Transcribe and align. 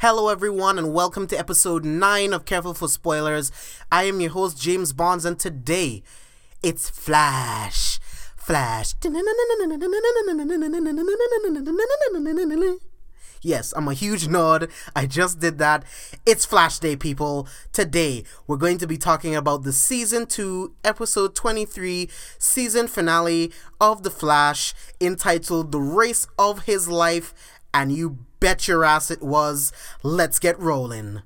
Hello, 0.00 0.30
everyone, 0.30 0.78
and 0.78 0.94
welcome 0.94 1.26
to 1.26 1.38
episode 1.38 1.84
9 1.84 2.32
of 2.32 2.46
Careful 2.46 2.72
for 2.72 2.88
Spoilers. 2.88 3.52
I 3.92 4.04
am 4.04 4.18
your 4.18 4.30
host, 4.30 4.58
James 4.58 4.94
Bonds, 4.94 5.26
and 5.26 5.38
today 5.38 6.02
it's 6.62 6.88
Flash. 6.88 7.98
Flash. 8.34 8.94
Yes, 13.42 13.74
I'm 13.76 13.88
a 13.88 13.92
huge 13.92 14.26
nerd. 14.26 14.70
I 14.96 15.04
just 15.04 15.38
did 15.38 15.58
that. 15.58 15.84
It's 16.24 16.46
Flash 16.46 16.78
Day, 16.78 16.96
people. 16.96 17.46
Today, 17.74 18.24
we're 18.46 18.56
going 18.56 18.78
to 18.78 18.86
be 18.86 18.96
talking 18.96 19.36
about 19.36 19.64
the 19.64 19.72
season 19.74 20.24
2, 20.24 20.76
episode 20.82 21.34
23, 21.34 22.08
season 22.38 22.88
finale 22.88 23.52
of 23.78 24.02
The 24.02 24.10
Flash, 24.10 24.72
entitled 24.98 25.72
The 25.72 25.80
Race 25.80 26.26
of 26.38 26.60
His 26.60 26.88
Life. 26.88 27.34
And 27.74 27.92
you 27.92 28.20
bet 28.40 28.66
your 28.66 28.84
ass 28.84 29.10
it 29.10 29.22
was. 29.22 29.72
Let's 30.02 30.38
get 30.38 30.58
rolling. 30.58 31.22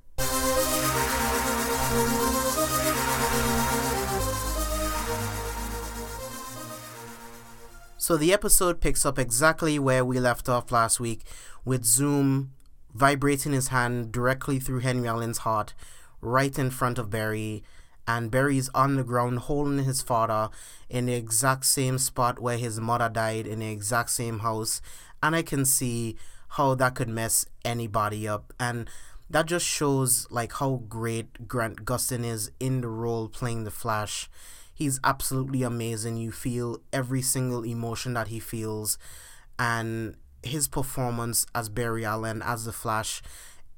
So 7.96 8.18
the 8.18 8.34
episode 8.34 8.82
picks 8.82 9.06
up 9.06 9.18
exactly 9.18 9.78
where 9.78 10.04
we 10.04 10.20
left 10.20 10.46
off 10.46 10.70
last 10.70 11.00
week, 11.00 11.22
with 11.64 11.86
Zoom 11.86 12.52
vibrating 12.92 13.52
his 13.52 13.68
hand 13.68 14.12
directly 14.12 14.60
through 14.60 14.80
Henry 14.80 15.08
Allen's 15.08 15.38
heart, 15.38 15.72
right 16.20 16.58
in 16.58 16.68
front 16.68 16.98
of 16.98 17.08
Barry, 17.08 17.62
and 18.06 18.30
Barry's 18.30 18.68
on 18.74 18.96
the 18.96 19.04
ground 19.04 19.38
holding 19.38 19.84
his 19.84 20.02
father 20.02 20.50
in 20.90 21.06
the 21.06 21.14
exact 21.14 21.64
same 21.64 21.96
spot 21.96 22.38
where 22.38 22.58
his 22.58 22.78
mother 22.78 23.08
died 23.08 23.46
in 23.46 23.60
the 23.60 23.70
exact 23.70 24.10
same 24.10 24.40
house, 24.40 24.82
and 25.22 25.34
I 25.34 25.40
can 25.40 25.64
see 25.64 26.16
how 26.56 26.74
that 26.74 26.94
could 26.94 27.08
mess 27.08 27.46
anybody 27.64 28.28
up 28.28 28.52
and 28.60 28.88
that 29.30 29.46
just 29.46 29.66
shows 29.66 30.26
like 30.30 30.52
how 30.54 30.82
great 30.88 31.48
Grant 31.48 31.84
Gustin 31.84 32.24
is 32.24 32.50
in 32.60 32.80
the 32.80 32.88
role 32.88 33.28
playing 33.28 33.64
the 33.64 33.70
Flash. 33.70 34.28
He's 34.72 35.00
absolutely 35.02 35.62
amazing. 35.62 36.16
You 36.16 36.30
feel 36.30 36.78
every 36.92 37.22
single 37.22 37.64
emotion 37.64 38.14
that 38.14 38.28
he 38.28 38.38
feels 38.38 38.98
and 39.58 40.16
his 40.42 40.68
performance 40.68 41.46
as 41.54 41.68
Barry 41.68 42.04
Allen 42.04 42.42
as 42.42 42.64
the 42.64 42.72
Flash 42.72 43.22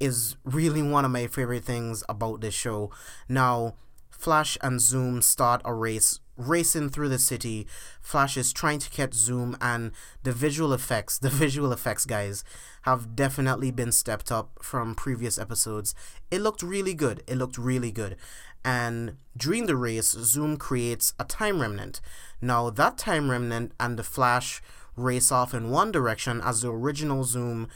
is 0.01 0.36
really 0.45 0.83
one 0.83 1.05
of 1.05 1.11
my 1.11 1.27
favorite 1.27 1.64
things 1.64 2.03
about 2.08 2.41
this 2.41 2.55
show. 2.55 2.91
Now, 3.29 3.75
Flash 4.11 4.58
and 4.61 4.81
Zoom 4.81 5.23
start 5.23 5.62
a 5.64 5.73
race 5.73 6.20
racing 6.37 6.91
through 6.91 7.09
the 7.09 7.19
city. 7.19 7.67
Flash 8.01 8.37
is 8.37 8.53
trying 8.53 8.79
to 8.81 8.91
catch 8.91 9.15
Zoom, 9.15 9.56
and 9.61 9.92
the 10.23 10.33
visual 10.33 10.73
effects, 10.73 11.19
the 11.27 11.31
visual 11.31 11.73
effects, 11.73 12.05
guys, 12.05 12.45
have 12.83 13.17
definitely 13.17 13.70
been 13.70 13.92
stepped 13.92 14.31
up 14.31 14.59
from 14.62 14.95
previous 14.95 15.39
episodes. 15.39 15.95
It 16.31 16.41
looked 16.41 16.62
really 16.62 16.95
good. 16.95 17.23
It 17.27 17.37
looked 17.37 17.59
really 17.59 17.92
good. 17.92 18.17
And 18.64 19.17
during 19.37 19.67
the 19.67 19.77
race, 19.77 20.11
Zoom 20.11 20.57
creates 20.57 21.14
a 21.20 21.25
time 21.25 21.61
remnant. 21.61 22.01
Now, 22.41 22.70
that 22.70 22.98
time 22.98 23.31
remnant 23.31 23.73
and 23.79 23.98
the 23.98 24.03
Flash 24.03 24.61
race 24.97 25.31
off 25.31 25.55
in 25.55 25.70
one 25.70 25.92
direction 25.92 26.41
as 26.42 26.62
the 26.62 26.73
original 26.73 27.23
Zoom 27.23 27.69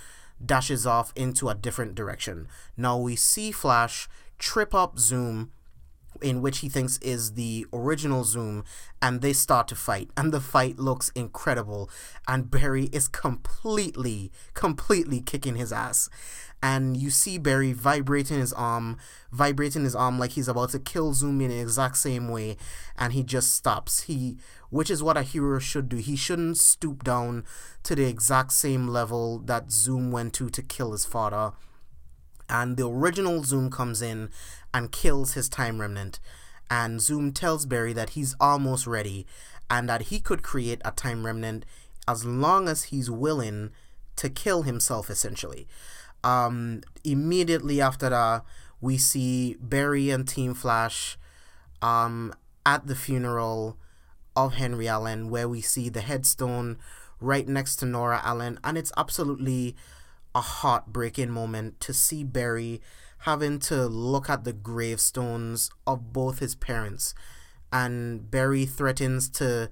dashes 0.45 0.87
off 0.87 1.13
into 1.15 1.49
a 1.49 1.55
different 1.55 1.95
direction. 1.95 2.49
Now, 2.77 2.99
we 2.99 3.15
see 3.15 3.53
Flash 3.53 4.09
trip 4.39 4.75
up 4.75 4.99
Zoom 4.99 5.53
in 6.23 6.43
which 6.43 6.59
he 6.59 6.69
thinks 6.69 6.99
is 6.99 7.33
the 7.33 7.67
original 7.73 8.25
Zoom, 8.25 8.65
and 9.01 9.21
they 9.21 9.33
start 9.33 9.69
to 9.69 9.75
fight, 9.75 10.11
and 10.17 10.33
the 10.33 10.41
fight 10.41 10.79
looks 10.79 11.11
incredible, 11.11 11.91
and 12.29 12.51
Barry 12.51 12.85
is 12.93 13.09
completely, 13.09 14.31
completely 14.55 15.21
kicking 15.21 15.57
his 15.57 15.73
ass. 15.73 16.09
And 16.63 16.95
you 16.95 17.09
see 17.09 17.39
Barry 17.39 17.73
vibrating 17.73 18.39
his 18.39 18.53
arm, 18.53 18.99
vibrating 19.33 19.85
his 19.85 19.95
arm 19.97 20.19
like 20.19 20.33
he's 20.33 20.49
about 20.49 20.71
to 20.71 20.79
kill 20.79 21.15
Zoom 21.15 21.41
in 21.41 21.49
the 21.49 21.59
exact 21.59 21.97
same 21.97 22.29
way, 22.29 22.59
and 22.99 23.15
he 23.15 23.23
just 23.23 23.55
stops. 23.55 24.03
He, 24.03 24.37
which 24.69 24.91
is 24.91 25.03
what 25.03 25.17
a 25.17 25.23
hero 25.23 25.59
should 25.59 25.89
do. 25.89 25.97
He 25.97 26.17
shouldn't 26.17 26.59
stoop 26.59 27.03
down 27.03 27.45
to 27.85 27.95
the 27.95 28.05
exact 28.05 28.53
same 28.53 28.89
level 28.89 29.39
that 29.39 29.73
Zoom 29.73 30.11
went 30.11 30.35
to 30.35 30.51
to 30.51 30.63
kill 30.63 30.93
his 30.93 31.07
father 31.07 31.53
and 32.51 32.77
the 32.77 32.89
original 32.89 33.43
Zoom 33.45 33.71
comes 33.71 34.03
in 34.03 34.29
and 34.73 34.93
kills 34.93 35.35
his 35.35 35.49
time 35.49 35.81
remnant. 35.81 36.21
And 36.71 37.01
Zoom 37.01 37.33
tells 37.33 37.67
Barry 37.67 37.93
that 37.93 38.11
he's 38.11 38.37
almost 38.41 38.87
ready 38.87 39.27
and 39.69 39.89
that 39.89 40.03
he 40.03 40.21
could 40.21 40.43
create 40.43 40.81
a 40.85 40.93
time 40.93 41.27
remnant 41.27 41.65
as 42.07 42.25
long 42.25 42.69
as 42.69 42.85
he's 42.85 43.11
willing 43.11 43.71
to 44.17 44.29
kill 44.29 44.63
himself, 44.63 45.11
essentially. 45.11 45.67
Um, 46.23 46.83
immediately 47.05 47.81
after 47.81 48.11
that, 48.11 48.45
we 48.81 48.99
see 48.99 49.57
Barry 49.61 50.11
and 50.11 50.27
Team 50.27 50.55
Flash 50.55 51.19
um, 51.83 52.35
at 52.65 52.87
the 52.87 52.95
funeral 52.95 53.77
of 54.37 54.55
Henry 54.55 54.89
Allen, 54.89 55.31
where 55.31 55.49
we 55.49 55.61
see 55.61 55.89
the 55.89 56.01
headstone 56.01 56.79
right 57.21 57.47
next 57.47 57.77
to 57.77 57.87
Nora 57.87 58.21
Allen, 58.25 58.59
and 58.65 58.79
it's 58.79 58.93
absolutely 58.97 59.77
a 60.35 60.41
heartbreaking 60.41 61.31
moment 61.31 61.81
to 61.81 61.93
see 61.93 62.25
Barry 62.25 62.81
having 63.21 63.59
to 63.59 63.87
look 63.87 64.31
at 64.31 64.45
the 64.45 64.53
gravestones 64.53 65.71
of 65.87 66.13
both 66.13 66.39
his 66.39 66.55
parents. 66.55 67.15
And 67.73 68.31
Barry 68.31 68.67
threatens 68.67 69.29
to 69.31 69.71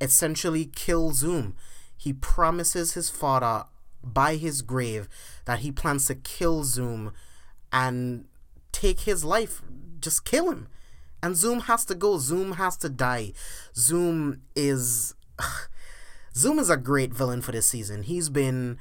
essentially 0.00 0.66
kill 0.66 1.12
Zoom. 1.12 1.54
He 1.96 2.12
promises 2.12 2.94
his 2.94 3.10
father 3.10 3.64
by 4.02 4.36
his 4.36 4.62
grave 4.62 5.08
that 5.44 5.60
he 5.60 5.72
plans 5.72 6.06
to 6.06 6.14
kill 6.14 6.64
Zoom 6.64 7.12
and 7.72 8.24
take 8.72 9.00
his 9.00 9.24
life, 9.24 9.62
just 10.00 10.24
kill 10.24 10.50
him. 10.50 10.68
And 11.22 11.36
Zoom 11.36 11.60
has 11.60 11.84
to 11.86 11.94
go. 11.94 12.18
Zoom 12.18 12.52
has 12.52 12.76
to 12.78 12.88
die. 12.88 13.32
Zoom 13.74 14.42
is. 14.54 15.14
Zoom 16.36 16.60
is 16.60 16.70
a 16.70 16.76
great 16.76 17.12
villain 17.12 17.42
for 17.42 17.50
this 17.50 17.66
season. 17.66 18.04
He's 18.04 18.28
been 18.28 18.78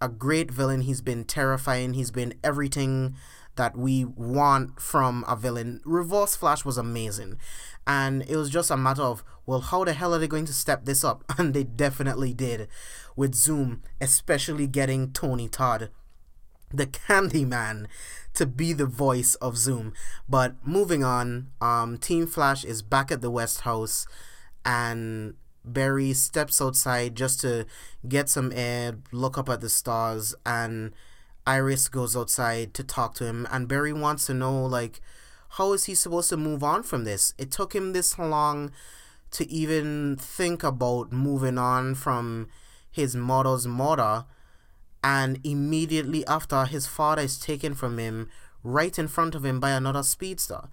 a 0.00 0.08
great 0.08 0.50
villain. 0.50 0.82
He's 0.82 1.02
been 1.02 1.24
terrifying. 1.24 1.92
He's 1.92 2.10
been 2.10 2.34
everything 2.42 3.16
that 3.56 3.76
we 3.76 4.04
want 4.04 4.80
from 4.80 5.24
a 5.28 5.36
villain. 5.36 5.80
Reverse 5.84 6.36
Flash 6.36 6.64
was 6.64 6.78
amazing. 6.78 7.38
And 7.86 8.22
it 8.28 8.36
was 8.36 8.50
just 8.50 8.70
a 8.70 8.76
matter 8.76 9.02
of, 9.02 9.22
well, 9.46 9.60
how 9.60 9.84
the 9.84 9.92
hell 9.92 10.14
are 10.14 10.18
they 10.18 10.26
going 10.26 10.46
to 10.46 10.52
step 10.52 10.84
this 10.84 11.04
up? 11.04 11.24
And 11.38 11.54
they 11.54 11.64
definitely 11.64 12.32
did 12.32 12.68
with 13.16 13.34
Zoom, 13.34 13.82
especially 14.00 14.66
getting 14.66 15.12
Tony 15.12 15.48
Todd, 15.48 15.90
the 16.72 16.86
Candyman, 16.86 17.86
to 18.34 18.46
be 18.46 18.72
the 18.72 18.86
voice 18.86 19.34
of 19.36 19.56
Zoom. 19.56 19.92
But 20.28 20.54
moving 20.66 21.04
on, 21.04 21.48
um, 21.60 21.98
Team 21.98 22.26
Flash 22.26 22.64
is 22.64 22.82
back 22.82 23.12
at 23.12 23.20
the 23.20 23.30
West 23.30 23.60
House 23.60 24.06
and 24.64 25.34
Barry 25.64 26.12
steps 26.12 26.60
outside 26.60 27.14
just 27.14 27.40
to 27.40 27.66
get 28.06 28.28
some 28.28 28.52
air, 28.54 28.96
look 29.12 29.38
up 29.38 29.48
at 29.48 29.60
the 29.60 29.68
stars, 29.68 30.34
and 30.44 30.92
Iris 31.46 31.88
goes 31.88 32.16
outside 32.16 32.74
to 32.74 32.84
talk 32.84 33.14
to 33.14 33.26
him. 33.26 33.46
And 33.50 33.68
Barry 33.68 33.92
wants 33.92 34.26
to 34.26 34.34
know, 34.34 34.64
like, 34.64 35.00
how 35.50 35.72
is 35.72 35.84
he 35.84 35.94
supposed 35.94 36.30
to 36.30 36.36
move 36.36 36.64
on 36.64 36.82
from 36.82 37.04
this? 37.04 37.34
It 37.38 37.50
took 37.50 37.74
him 37.74 37.92
this 37.92 38.18
long 38.18 38.72
to 39.32 39.50
even 39.50 40.16
think 40.16 40.62
about 40.62 41.12
moving 41.12 41.58
on 41.58 41.94
from 41.94 42.48
his 42.90 43.14
mother's 43.14 43.66
mother. 43.66 44.24
And 45.02 45.38
immediately 45.44 46.26
after, 46.26 46.64
his 46.64 46.86
father 46.86 47.22
is 47.22 47.38
taken 47.38 47.74
from 47.74 47.98
him 47.98 48.30
right 48.62 48.98
in 48.98 49.08
front 49.08 49.34
of 49.34 49.44
him 49.44 49.60
by 49.60 49.70
another 49.70 50.02
speedster. 50.02 50.68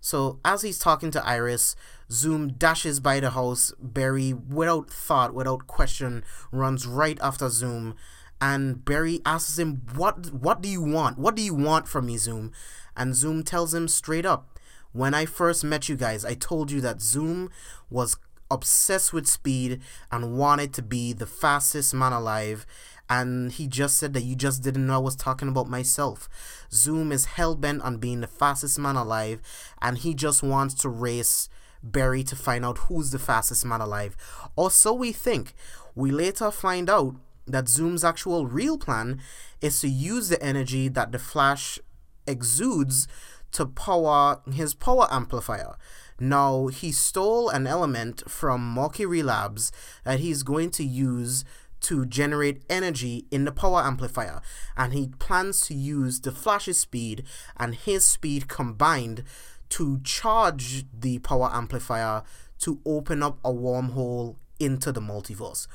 So 0.00 0.38
as 0.44 0.62
he's 0.62 0.78
talking 0.78 1.10
to 1.12 1.26
Iris, 1.26 1.76
Zoom 2.10 2.52
dashes 2.52 3.00
by 3.00 3.20
the 3.20 3.30
house. 3.30 3.72
Barry, 3.80 4.32
without 4.32 4.90
thought, 4.90 5.34
without 5.34 5.66
question, 5.66 6.24
runs 6.52 6.86
right 6.86 7.18
after 7.22 7.48
Zoom. 7.48 7.96
And 8.40 8.84
Barry 8.84 9.20
asks 9.24 9.58
him, 9.58 9.82
"What? 9.94 10.32
What 10.32 10.62
do 10.62 10.68
you 10.68 10.82
want? 10.82 11.18
What 11.18 11.34
do 11.34 11.42
you 11.42 11.54
want 11.54 11.88
from 11.88 12.06
me, 12.06 12.16
Zoom?" 12.16 12.52
And 12.96 13.14
Zoom 13.14 13.42
tells 13.42 13.74
him 13.74 13.88
straight 13.88 14.26
up, 14.26 14.58
"When 14.92 15.14
I 15.14 15.26
first 15.26 15.62
met 15.64 15.88
you 15.88 15.96
guys, 15.96 16.24
I 16.24 16.34
told 16.34 16.70
you 16.70 16.80
that 16.80 17.02
Zoom 17.02 17.50
was 17.90 18.16
obsessed 18.50 19.12
with 19.12 19.28
speed 19.28 19.80
and 20.10 20.36
wanted 20.36 20.72
to 20.74 20.82
be 20.82 21.12
the 21.12 21.26
fastest 21.26 21.94
man 21.94 22.12
alive 22.12 22.66
and 23.10 23.50
he 23.50 23.66
just 23.66 23.96
said 23.96 24.14
that 24.14 24.22
you 24.22 24.36
just 24.36 24.62
didn't 24.62 24.86
know 24.86 24.94
I 24.94 24.98
was 24.98 25.16
talking 25.16 25.48
about 25.48 25.68
myself. 25.68 26.28
Zoom 26.72 27.10
is 27.10 27.24
hell 27.24 27.56
bent 27.56 27.82
on 27.82 27.98
being 27.98 28.20
the 28.20 28.28
fastest 28.28 28.78
man 28.78 28.94
alive, 28.94 29.42
and 29.82 29.98
he 29.98 30.14
just 30.14 30.44
wants 30.44 30.74
to 30.74 30.88
race 30.88 31.48
Barry 31.82 32.22
to 32.22 32.36
find 32.36 32.64
out 32.64 32.78
who's 32.78 33.10
the 33.10 33.18
fastest 33.18 33.64
man 33.64 33.80
alive. 33.80 34.16
Or 34.54 34.70
so 34.70 34.92
we 34.92 35.12
think. 35.12 35.54
We 35.96 36.12
later 36.12 36.52
find 36.52 36.88
out 36.88 37.16
that 37.50 37.68
Zoom's 37.68 38.04
actual 38.04 38.46
real 38.46 38.78
plan 38.78 39.20
is 39.60 39.80
to 39.80 39.88
use 39.88 40.28
the 40.28 40.42
energy 40.42 40.88
that 40.88 41.12
the 41.12 41.18
Flash 41.18 41.78
exudes 42.26 43.08
to 43.52 43.66
power 43.66 44.40
his 44.52 44.74
power 44.74 45.08
amplifier. 45.10 45.76
Now, 46.18 46.66
he 46.68 46.92
stole 46.92 47.48
an 47.48 47.66
element 47.66 48.28
from 48.28 48.74
Mercury 48.74 49.22
Labs 49.22 49.72
that 50.04 50.20
he's 50.20 50.42
going 50.42 50.70
to 50.72 50.84
use 50.84 51.44
to 51.80 52.04
generate 52.04 52.62
energy 52.68 53.24
in 53.30 53.44
the 53.44 53.52
power 53.52 53.80
amplifier, 53.80 54.42
and 54.76 54.92
he 54.92 55.08
plans 55.18 55.62
to 55.62 55.74
use 55.74 56.20
the 56.20 56.32
Flash's 56.32 56.78
speed 56.78 57.24
and 57.56 57.74
his 57.74 58.04
speed 58.04 58.48
combined 58.48 59.24
to 59.70 60.00
charge 60.00 60.84
the 60.92 61.18
power 61.20 61.50
amplifier 61.52 62.22
to 62.58 62.80
open 62.84 63.22
up 63.22 63.38
a 63.44 63.50
wormhole 63.50 64.36
into 64.58 64.92
the 64.92 65.00
multiverse. 65.00 65.66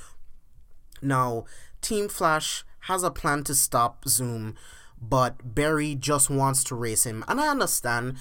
Now, 1.05 1.45
Team 1.81 2.09
Flash 2.09 2.65
has 2.81 3.03
a 3.03 3.11
plan 3.11 3.43
to 3.43 3.55
stop 3.55 4.07
Zoom, 4.07 4.55
but 4.99 5.55
Barry 5.55 5.95
just 5.95 6.29
wants 6.29 6.63
to 6.65 6.75
race 6.75 7.05
him, 7.05 7.23
and 7.27 7.39
I 7.39 7.47
understand. 7.47 8.17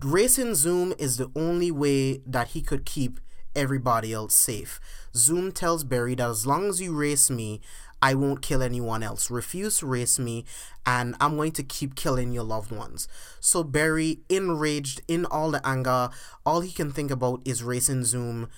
Racing 0.00 0.54
Zoom 0.54 0.94
is 0.98 1.16
the 1.16 1.30
only 1.34 1.72
way 1.72 2.18
that 2.18 2.48
he 2.48 2.62
could 2.62 2.84
keep 2.84 3.18
everybody 3.56 4.12
else 4.12 4.34
safe. 4.34 4.80
Zoom 5.14 5.50
tells 5.50 5.82
Barry 5.82 6.14
that 6.14 6.28
as 6.28 6.46
long 6.46 6.68
as 6.68 6.80
you 6.80 6.94
race 6.94 7.28
me, 7.30 7.60
I 8.00 8.14
won't 8.14 8.42
kill 8.42 8.62
anyone 8.62 9.02
else. 9.02 9.30
Refuse 9.30 9.78
to 9.78 9.86
race 9.86 10.18
me, 10.18 10.44
and 10.84 11.16
I'm 11.20 11.36
going 11.36 11.52
to 11.52 11.62
keep 11.62 11.94
killing 11.94 12.32
your 12.32 12.44
loved 12.44 12.70
ones. 12.70 13.08
So 13.40 13.64
Barry, 13.64 14.20
enraged 14.28 15.00
in 15.08 15.24
all 15.26 15.50
the 15.50 15.66
anger, 15.66 16.10
all 16.44 16.60
he 16.60 16.70
can 16.70 16.92
think 16.92 17.10
about 17.10 17.40
is 17.44 17.62
racing 17.64 18.04
Zoom. 18.04 18.48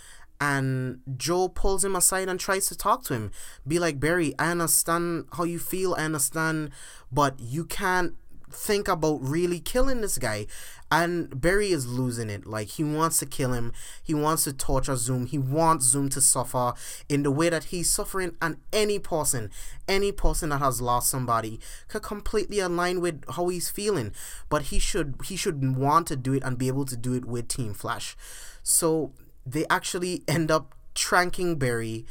And 0.40 1.00
Joe 1.16 1.48
pulls 1.48 1.84
him 1.84 1.96
aside 1.96 2.28
and 2.28 2.38
tries 2.38 2.66
to 2.66 2.76
talk 2.76 3.04
to 3.04 3.14
him. 3.14 3.30
Be 3.66 3.78
like, 3.78 3.98
Barry, 3.98 4.34
I 4.38 4.50
understand 4.50 5.26
how 5.32 5.44
you 5.44 5.58
feel, 5.58 5.94
I 5.94 6.04
understand, 6.04 6.70
but 7.10 7.40
you 7.40 7.64
can't 7.64 8.14
think 8.50 8.88
about 8.88 9.18
really 9.22 9.60
killing 9.60 10.00
this 10.00 10.18
guy. 10.18 10.46
And 10.90 11.40
Barry 11.40 11.70
is 11.72 11.86
losing 11.86 12.30
it. 12.30 12.46
Like 12.46 12.68
he 12.68 12.84
wants 12.84 13.18
to 13.18 13.26
kill 13.26 13.52
him. 13.52 13.72
He 14.02 14.14
wants 14.14 14.44
to 14.44 14.52
torture 14.52 14.96
Zoom. 14.96 15.26
He 15.26 15.38
wants 15.38 15.84
Zoom 15.84 16.08
to 16.10 16.20
suffer 16.20 16.74
in 17.08 17.22
the 17.22 17.30
way 17.30 17.48
that 17.48 17.64
he's 17.64 17.92
suffering. 17.92 18.36
And 18.40 18.58
any 18.72 18.98
person, 18.98 19.50
any 19.88 20.12
person 20.12 20.50
that 20.50 20.58
has 20.58 20.80
lost 20.80 21.10
somebody, 21.10 21.58
could 21.88 22.02
completely 22.02 22.60
align 22.60 23.00
with 23.00 23.24
how 23.30 23.48
he's 23.48 23.68
feeling. 23.68 24.12
But 24.48 24.62
he 24.62 24.78
should 24.78 25.16
he 25.24 25.36
should 25.36 25.76
want 25.76 26.06
to 26.08 26.16
do 26.16 26.34
it 26.34 26.44
and 26.44 26.56
be 26.56 26.68
able 26.68 26.84
to 26.86 26.96
do 26.96 27.14
it 27.14 27.24
with 27.24 27.48
Team 27.48 27.74
Flash. 27.74 28.16
So 28.62 29.12
they 29.46 29.64
actually 29.70 30.22
end 30.26 30.50
up 30.50 30.74
tranking 30.94 31.58
Barry 31.58 32.04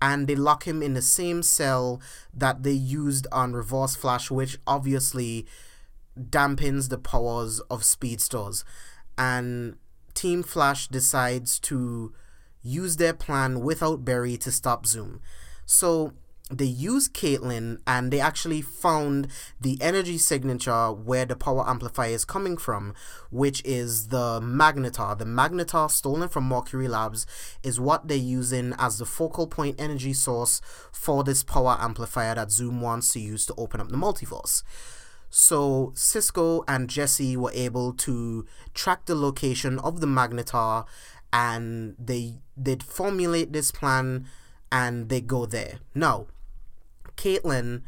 and 0.00 0.26
they 0.26 0.34
lock 0.34 0.64
him 0.64 0.82
in 0.82 0.94
the 0.94 1.02
same 1.02 1.42
cell 1.42 2.00
that 2.34 2.62
they 2.62 2.72
used 2.72 3.26
on 3.32 3.52
Reverse 3.52 3.96
Flash, 3.96 4.30
which 4.30 4.58
obviously 4.66 5.46
dampens 6.18 6.88
the 6.88 6.98
powers 6.98 7.60
of 7.70 7.84
speedsters 7.84 8.64
and 9.16 9.76
Team 10.14 10.42
Flash 10.42 10.88
decides 10.88 11.58
to 11.60 12.12
use 12.62 12.96
their 12.96 13.14
plan 13.14 13.60
without 13.60 14.04
Barry 14.04 14.36
to 14.38 14.50
stop 14.50 14.86
Zoom. 14.86 15.20
So 15.64 16.12
they 16.52 16.66
use 16.66 17.08
Caitlin 17.08 17.78
and 17.86 18.12
they 18.12 18.20
actually 18.20 18.60
found 18.60 19.28
the 19.60 19.78
energy 19.80 20.18
signature 20.18 20.92
where 20.92 21.24
the 21.24 21.36
power 21.36 21.68
amplifier 21.68 22.10
is 22.10 22.24
coming 22.24 22.56
from, 22.56 22.94
which 23.30 23.62
is 23.64 24.08
the 24.08 24.40
magnetar. 24.40 25.18
The 25.18 25.24
magnetar 25.24 25.90
stolen 25.90 26.28
from 26.28 26.44
Mercury 26.44 26.88
Labs 26.88 27.26
is 27.62 27.80
what 27.80 28.08
they're 28.08 28.16
using 28.16 28.74
as 28.78 28.98
the 28.98 29.06
focal 29.06 29.46
point 29.46 29.80
energy 29.80 30.12
source 30.12 30.60
for 30.92 31.24
this 31.24 31.42
power 31.42 31.76
amplifier 31.80 32.34
that 32.34 32.52
Zoom 32.52 32.80
wants 32.80 33.12
to 33.14 33.20
use 33.20 33.46
to 33.46 33.54
open 33.56 33.80
up 33.80 33.88
the 33.88 33.96
multiverse. 33.96 34.62
So 35.30 35.92
Cisco 35.94 36.62
and 36.68 36.90
Jesse 36.90 37.38
were 37.38 37.52
able 37.54 37.94
to 37.94 38.46
track 38.74 39.06
the 39.06 39.14
location 39.14 39.78
of 39.78 40.00
the 40.02 40.06
magnetar 40.06 40.84
and 41.32 41.96
they 41.98 42.34
they 42.54 42.76
formulate 42.76 43.54
this 43.54 43.70
plan 43.70 44.26
and 44.70 45.08
they 45.08 45.20
go 45.20 45.46
there. 45.46 45.78
Now, 45.94 46.26
Caitlin 47.16 47.82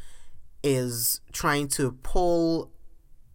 is 0.62 1.21
trying 1.32 1.69
to 1.69 1.93
pull 2.03 2.71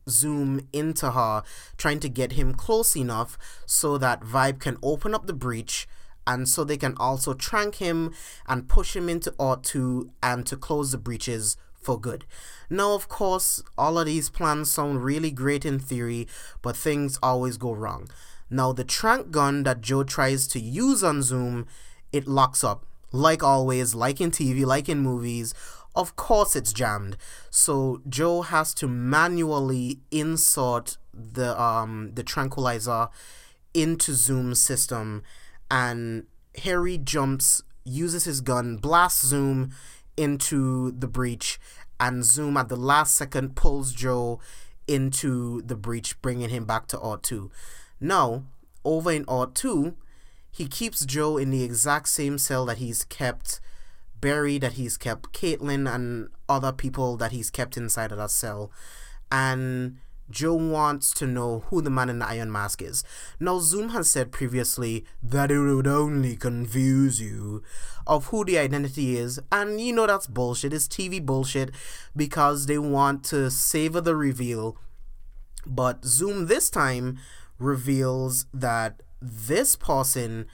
Zoom 0.10 0.68
into 0.74 1.12
her, 1.12 1.44
trying 1.78 2.00
to 2.00 2.10
get 2.10 2.34
him 2.34 2.54
close 2.54 2.96
enough 2.96 3.38
so 3.66 3.98
that 3.98 4.22
Vibe 4.22 4.60
can 4.60 4.78
open 4.82 5.14
up 5.14 5.28
the 5.28 5.34
breach 5.34 5.88
and 6.26 6.48
so 6.48 6.64
they 6.64 6.78
can 6.78 6.96
also 6.98 7.34
trank 7.34 7.76
him 7.76 8.14
and 8.48 8.68
push 8.70 8.96
him 8.96 9.10
into 9.10 9.34
Earth 9.40 9.64
2 9.64 10.10
and 10.22 10.46
to 10.46 10.56
close 10.56 10.92
the 10.92 10.98
breaches 10.98 11.58
for 11.82 12.00
good. 12.00 12.26
Now, 12.70 12.94
of 12.94 13.08
course, 13.08 13.64
all 13.78 13.98
of 13.98 14.06
these 14.06 14.30
plans 14.30 14.72
sound 14.72 15.04
really 15.04 15.32
great 15.32 15.66
in 15.66 15.80
theory, 15.80 16.28
but 16.62 16.76
things 16.76 17.18
always 17.24 17.58
go 17.58 17.74
wrong. 17.74 18.10
Now, 18.50 18.74
the 18.74 18.84
trank 18.84 19.32
gun 19.32 19.64
that 19.64 19.82
Joe 19.82 20.04
tries 20.04 20.48
to 20.50 20.60
use 20.60 21.04
on 21.04 21.24
Zoom, 21.24 21.68
it 22.12 22.28
locks 22.28 22.64
up. 22.64 22.86
Like 23.12 23.42
always, 23.42 23.96
like 23.96 24.22
in 24.22 24.30
TV, 24.30 24.66
like 24.66 24.88
in 24.88 25.00
movies, 25.00 25.56
of 26.00 26.16
course 26.16 26.56
it's 26.56 26.74
jammed. 26.74 27.18
So 27.50 28.01
Joe 28.07 28.42
has 28.42 28.74
to 28.75 28.88
manually 28.88 30.00
insert 30.10 30.98
the 31.13 31.60
um 31.62 32.12
the 32.13 32.24
tranquilizer 32.24 33.10
into 33.74 34.13
Zoom's 34.13 34.62
system 34.62 35.24
and 35.69 36.25
Harry 36.63 36.98
jumps, 36.98 37.62
uses 37.84 38.24
his 38.24 38.42
gun, 38.42 38.78
blasts 38.78 39.28
Zoom 39.28 39.72
into 40.18 40.92
the 40.92 41.07
breach 41.07 41.60
and 42.00 42.24
Zoom 42.24 42.57
at 42.57 42.69
the 42.69 42.75
last 42.75 43.16
second 43.16 43.56
pulls 43.56 43.94
Joe 43.94 44.40
into 44.88 45.62
the 45.62 45.75
breach, 45.75 46.19
bringing 46.22 46.50
him 46.50 46.66
back 46.66 46.88
to 46.88 47.06
Earth 47.06 47.22
2. 47.24 47.52
Now, 48.00 48.45
over 48.84 49.12
in 49.12 49.25
Earth 49.30 49.54
2, 49.54 49.95
he 50.50 50.68
keeps 50.68 51.06
Joe 51.06 51.38
in 51.38 51.52
the 51.52 51.63
exact 51.63 52.10
same 52.10 52.38
cell 52.38 52.66
that 52.66 52.78
he's 52.78 53.04
kept 53.04 53.60
Barry, 54.21 54.57
that 54.60 54.74
he's 54.74 54.98
kept 54.98 55.33
Caitlin, 55.33 55.94
and 55.94 56.30
other 56.48 56.71
people 56.71 57.18
that 57.18 57.31
he's 57.31 57.50
kept 57.50 57.77
inside 57.77 58.12
of 58.12 58.18
that 58.18 58.31
cell. 58.31 58.71
And 59.31 59.98
Joe 60.30 60.54
wants 60.56 61.12
to 61.13 61.25
know 61.25 61.63
who 61.68 61.81
the 61.81 61.89
man 61.89 62.10
in 62.10 62.19
the 62.19 62.27
iron 62.27 62.51
mask 62.51 62.81
is. 62.81 63.04
Now, 63.39 63.60
Zoom 63.60 63.89
has 63.89 64.10
said 64.10 64.31
previously 64.31 65.06
that 65.24 65.50
it 65.50 65.60
would 65.60 65.88
only 65.88 66.36
confuse 66.36 67.19
you 67.19 67.63
of 68.06 68.25
who 68.27 68.45
the 68.45 68.57
identity 68.57 69.18
is, 69.18 69.39
and 69.51 69.81
you 69.81 69.94
know 69.94 70.07
that's 70.07 70.27
bullshit. 70.27 70.74
It's 70.74 70.88
TV 70.88 71.24
bullshit 71.24 71.71
because 72.16 72.66
they 72.66 72.77
want 72.77 73.24
to 73.25 73.50
savor 73.50 74.01
the 74.01 74.16
reveal. 74.16 74.77
But 75.66 76.06
Zoom 76.06 76.45
this 76.45 76.69
time 76.69 77.18
reveals 77.57 78.45
that 78.54 79.01
this 79.21 79.75
person 79.75 80.48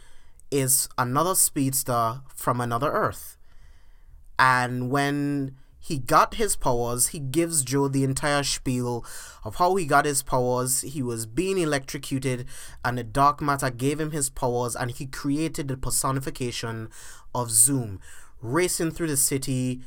is 0.52 0.88
another 0.98 1.36
speedster 1.36 2.22
from 2.34 2.62
another 2.62 2.92
Earth. 2.92 3.35
And 4.38 4.90
when 4.90 5.56
he 5.86 6.00
got 6.00 6.34
his 6.34 6.56
powers. 6.56 7.10
He 7.10 7.20
gives 7.20 7.64
Joe 7.64 7.88
the 7.88 8.04
entire 8.04 8.42
spiel 8.42 9.06
of 9.44 9.58
how 9.58 9.76
he 9.76 9.86
got 9.86 10.06
his 10.06 10.24
powers. 10.24 10.82
He 10.82 11.04
was 11.04 11.28
being 11.28 11.60
electrocuted, 11.60 12.48
and 12.84 12.98
the 12.98 13.04
dark 13.04 13.40
matter 13.40 13.70
gave 13.70 14.00
him 14.00 14.10
his 14.10 14.32
powers, 14.32 14.76
and 14.76 14.90
he 14.90 15.06
created 15.06 15.68
the 15.68 15.78
personification 15.78 16.90
of 17.36 17.52
Zoom, 17.52 18.00
racing 18.42 18.92
through 18.92 19.10
the 19.10 19.18
city, 19.18 19.82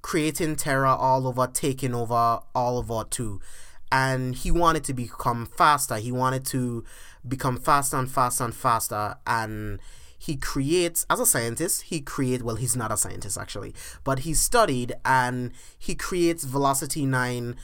creating 0.00 0.54
terror 0.54 0.86
all 0.86 1.26
over, 1.26 1.48
taking 1.48 1.92
over 1.92 2.38
all 2.54 2.78
over 2.78 3.02
too. 3.10 3.40
And 3.90 4.36
he 4.36 4.52
wanted 4.52 4.84
to 4.84 4.94
become 4.94 5.46
faster. 5.46 5.96
He 5.96 6.12
wanted 6.12 6.46
to 6.46 6.84
become 7.26 7.56
faster 7.58 7.96
and 7.96 8.08
faster 8.08 8.44
and 8.44 8.54
faster. 8.54 9.16
And 9.26 9.80
he 10.22 10.36
creates 10.36 11.04
as 11.10 11.18
a 11.18 11.26
scientist 11.26 11.82
he 11.82 12.00
create 12.00 12.42
well 12.42 12.56
he's 12.56 12.76
not 12.76 12.92
a 12.92 12.96
scientist 12.96 13.36
actually 13.36 13.74
but 14.04 14.20
he 14.20 14.32
studied 14.32 14.92
and 15.04 15.50
he 15.76 15.94
creates 15.94 16.44
velocity 16.44 17.04
9 17.04 17.56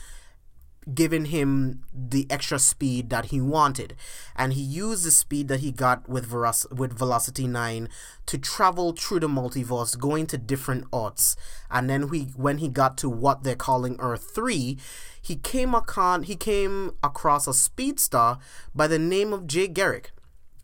giving 0.93 1.25
him 1.25 1.83
the 1.93 2.25
extra 2.29 2.57
speed 2.57 3.09
that 3.09 3.25
he 3.25 3.41
wanted. 3.41 3.95
And 4.35 4.53
he 4.53 4.61
used 4.61 5.05
the 5.05 5.11
speed 5.11 5.47
that 5.47 5.59
he 5.59 5.71
got 5.71 6.07
with 6.07 6.25
Veros- 6.25 6.67
with 6.71 6.97
velocity 6.97 7.47
9 7.47 7.89
to 8.25 8.37
travel 8.37 8.93
through 8.93 9.21
the 9.21 9.27
multiverse 9.27 9.97
going 9.97 10.25
to 10.27 10.37
different 10.37 10.85
Earths. 10.93 11.35
And 11.69 11.89
then 11.89 12.07
we 12.07 12.23
when 12.35 12.59
he 12.59 12.69
got 12.69 12.97
to 12.99 13.09
what 13.09 13.43
they're 13.43 13.55
calling 13.55 13.97
earth 13.99 14.31
3 14.33 14.77
he 15.21 15.35
came 15.35 15.75
across 15.75 16.25
he 16.25 16.35
came 16.35 16.91
across 17.03 17.47
a 17.47 17.53
speedster 17.53 18.37
by 18.73 18.87
the 18.87 18.99
name 18.99 19.33
of 19.33 19.45
Jay 19.47 19.67
Garrick 19.67 20.11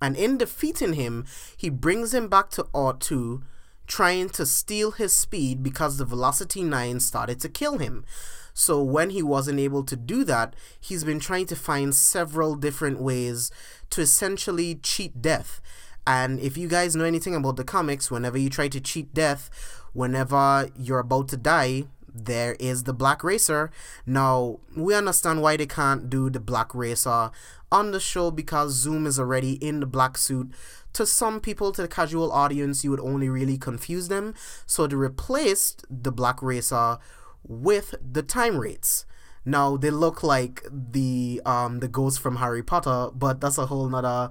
and 0.02 0.16
in 0.16 0.38
defeating 0.38 0.94
him, 0.94 1.26
he 1.56 1.70
brings 1.70 2.14
him 2.14 2.28
back 2.28 2.50
to 2.52 2.68
Earth 2.76 3.00
2, 3.00 3.44
trying 3.88 4.30
to 4.30 4.46
steal 4.46 4.92
his 4.92 5.14
speed 5.14 5.64
because 5.64 5.98
the 5.98 6.06
Velocity 6.06 6.64
9 6.64 7.00
started 7.00 7.40
to 7.42 7.50
kill 7.50 7.78
him. 7.78 8.06
So 8.54 8.82
when 8.82 9.10
he 9.10 9.22
wasn't 9.22 9.60
able 9.60 9.84
to 9.84 9.96
do 9.96 10.24
that, 10.24 10.56
he's 10.80 11.04
been 11.04 11.20
trying 11.20 11.46
to 11.48 11.56
find 11.56 11.94
several 11.94 12.56
different 12.56 13.02
ways 13.02 13.52
to 13.90 14.02
essentially 14.02 14.76
cheat 14.76 15.22
death. 15.22 15.62
And 16.08 16.40
if 16.40 16.58
you 16.58 16.68
guys 16.68 16.96
know 16.96 17.04
anything 17.04 17.36
about 17.36 17.58
the 17.58 17.64
comics, 17.64 18.10
whenever 18.10 18.38
you 18.38 18.50
try 18.50 18.68
to 18.70 18.80
cheat 18.80 19.14
death, 19.14 19.50
whenever 19.94 20.70
you're 20.78 21.00
about 21.00 21.28
to 21.30 21.38
die, 21.38 21.86
there 22.16 22.56
is 22.60 22.84
the 22.84 22.94
Black 22.94 23.24
Racer. 23.24 23.72
Now, 24.06 24.60
we 24.76 24.96
understand 24.96 25.42
why 25.42 25.58
they 25.58 25.66
can't 25.68 26.10
do 26.10 26.30
the 26.30 26.40
Black 26.40 26.74
Racer 26.74 27.32
on 27.72 27.92
the 27.92 28.00
show 28.00 28.32
because 28.32 28.74
Zoom 28.74 29.06
is 29.06 29.20
already 29.20 29.54
in 29.54 29.80
the 29.82 29.86
black 29.86 30.18
suit. 30.18 30.52
To 30.94 31.06
some 31.06 31.42
people, 31.42 31.72
to 31.74 31.82
the 31.82 31.88
casual 31.88 32.32
audience, 32.32 32.84
you 32.84 32.92
would 32.92 33.02
only 33.02 33.28
really 33.28 33.58
confuse 33.58 34.08
them. 34.08 34.34
So 34.66 34.88
they 34.88 34.96
replaced 34.96 35.86
the 35.90 36.12
Black 36.12 36.42
Racer 36.42 36.98
with 37.44 37.96
the 38.02 38.24
time 38.24 38.58
wraiths. 38.58 39.06
Now 39.44 39.78
they 39.78 39.92
look 39.92 40.24
like 40.24 40.66
the 40.72 41.42
um 41.46 41.80
the 41.80 41.88
ghosts 41.88 42.18
from 42.18 42.38
Harry 42.38 42.64
Potter, 42.64 43.10
but 43.14 43.42
that's 43.42 43.60
a 43.60 43.68
whole 43.68 43.88
nother 43.88 44.30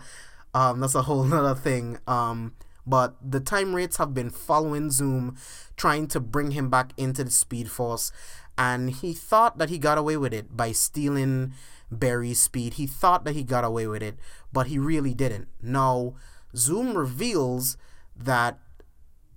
um 0.55 0.81
that's 0.81 0.97
a 0.97 1.03
whole 1.03 1.23
nother 1.25 1.55
thing. 1.55 1.99
Um 2.09 2.55
but 2.87 3.17
the 3.23 3.41
time 3.41 3.75
wraiths 3.75 3.97
have 3.97 4.15
been 4.15 4.31
following 4.31 4.91
Zoom, 4.91 5.37
trying 5.77 6.07
to 6.09 6.21
bring 6.21 6.53
him 6.53 6.71
back 6.71 6.93
into 6.97 7.25
the 7.25 7.31
Speed 7.31 7.71
Force, 7.71 8.13
and 8.57 8.91
he 8.91 9.13
thought 9.13 9.59
that 9.59 9.71
he 9.71 9.79
got 9.79 9.99
away 9.99 10.17
with 10.17 10.33
it 10.33 10.57
by 10.57 10.73
stealing 10.73 11.55
Barry's 11.91 12.41
speed. 12.41 12.75
He 12.75 12.87
thought 12.87 13.25
that 13.25 13.35
he 13.35 13.43
got 13.43 13.65
away 13.65 13.87
with 13.87 14.03
it, 14.03 14.17
but 14.53 14.69
he 14.69 14.79
really 14.79 15.15
didn't. 15.15 15.49
Now, 15.63 16.15
Zoom 16.57 16.97
reveals 16.97 17.77
that 18.17 18.59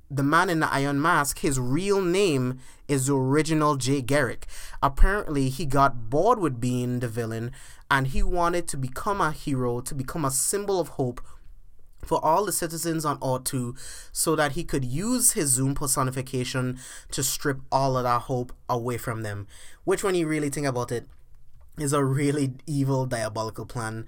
the 0.10 0.24
man 0.24 0.50
in 0.50 0.60
the 0.60 0.72
iron 0.72 1.01
mask, 1.01 1.39
his 1.39 1.60
real 1.60 2.01
name 2.01 2.60
is 2.88 3.08
the 3.08 3.16
original 3.16 3.75
Jay 3.75 4.01
Garrick. 4.01 4.46
Apparently, 4.82 5.50
he 5.50 5.66
got 5.66 6.10
bored 6.10 6.39
with 6.39 6.62
being 6.62 7.00
the 7.00 7.08
villain 7.08 7.51
and 7.92 8.08
he 8.08 8.24
wanted 8.24 8.68
to 8.70 8.77
become 8.77 9.20
a 9.20 9.32
hero, 9.32 9.82
to 9.82 9.96
become 9.96 10.24
a 10.24 10.32
symbol 10.32 10.80
of 10.80 10.89
hope 10.89 11.22
for 12.06 12.24
all 12.24 12.46
the 12.46 12.51
citizens 12.51 13.06
on 13.06 13.20
Earth 13.24 13.46
2 13.46 13.75
so 14.12 14.36
that 14.36 14.54
he 14.54 14.63
could 14.63 14.86
use 14.86 15.34
his 15.34 15.50
Zoom 15.50 15.75
personification 15.75 16.80
to 17.12 17.24
strip 17.24 17.60
all 17.72 17.98
of 17.98 18.04
that 18.04 18.24
hope 18.24 18.54
away 18.70 18.98
from 18.98 19.24
them. 19.24 19.48
Which, 19.84 20.04
when 20.04 20.16
you 20.16 20.27
really 20.27 20.50
think 20.50 20.68
about 20.68 20.92
it, 20.92 21.08
is 21.77 21.94
a 21.94 22.04
really 22.04 22.54
evil, 22.66 23.06
diabolical 23.06 23.66
plan. 23.66 24.06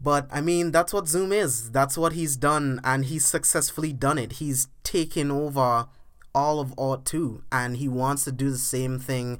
But 0.00 0.26
I 0.30 0.40
mean, 0.40 0.70
that's 0.70 0.92
what 0.92 1.08
Zoom 1.08 1.32
is. 1.32 1.70
That's 1.70 1.96
what 1.96 2.12
he's 2.12 2.36
done, 2.36 2.80
and 2.84 3.06
he's 3.06 3.24
successfully 3.24 3.92
done 3.92 4.18
it. 4.18 4.32
He's 4.34 4.68
taken 4.82 5.30
over 5.30 5.86
all 6.34 6.60
of 6.60 6.74
Earth 6.78 7.04
2, 7.04 7.44
and 7.52 7.76
he 7.76 7.88
wants 7.88 8.24
to 8.24 8.32
do 8.32 8.50
the 8.50 8.58
same 8.58 8.98
thing 8.98 9.38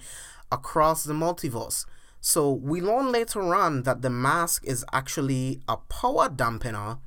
across 0.50 1.04
the 1.04 1.12
multiverse. 1.12 1.84
So 2.20 2.50
we 2.50 2.80
learn 2.80 3.12
later 3.12 3.54
on 3.54 3.82
that 3.82 4.00
the 4.00 4.08
mask 4.08 4.64
is 4.64 4.84
actually 4.92 5.60
a 5.68 5.76
power 5.76 6.30
dampener 6.30 6.98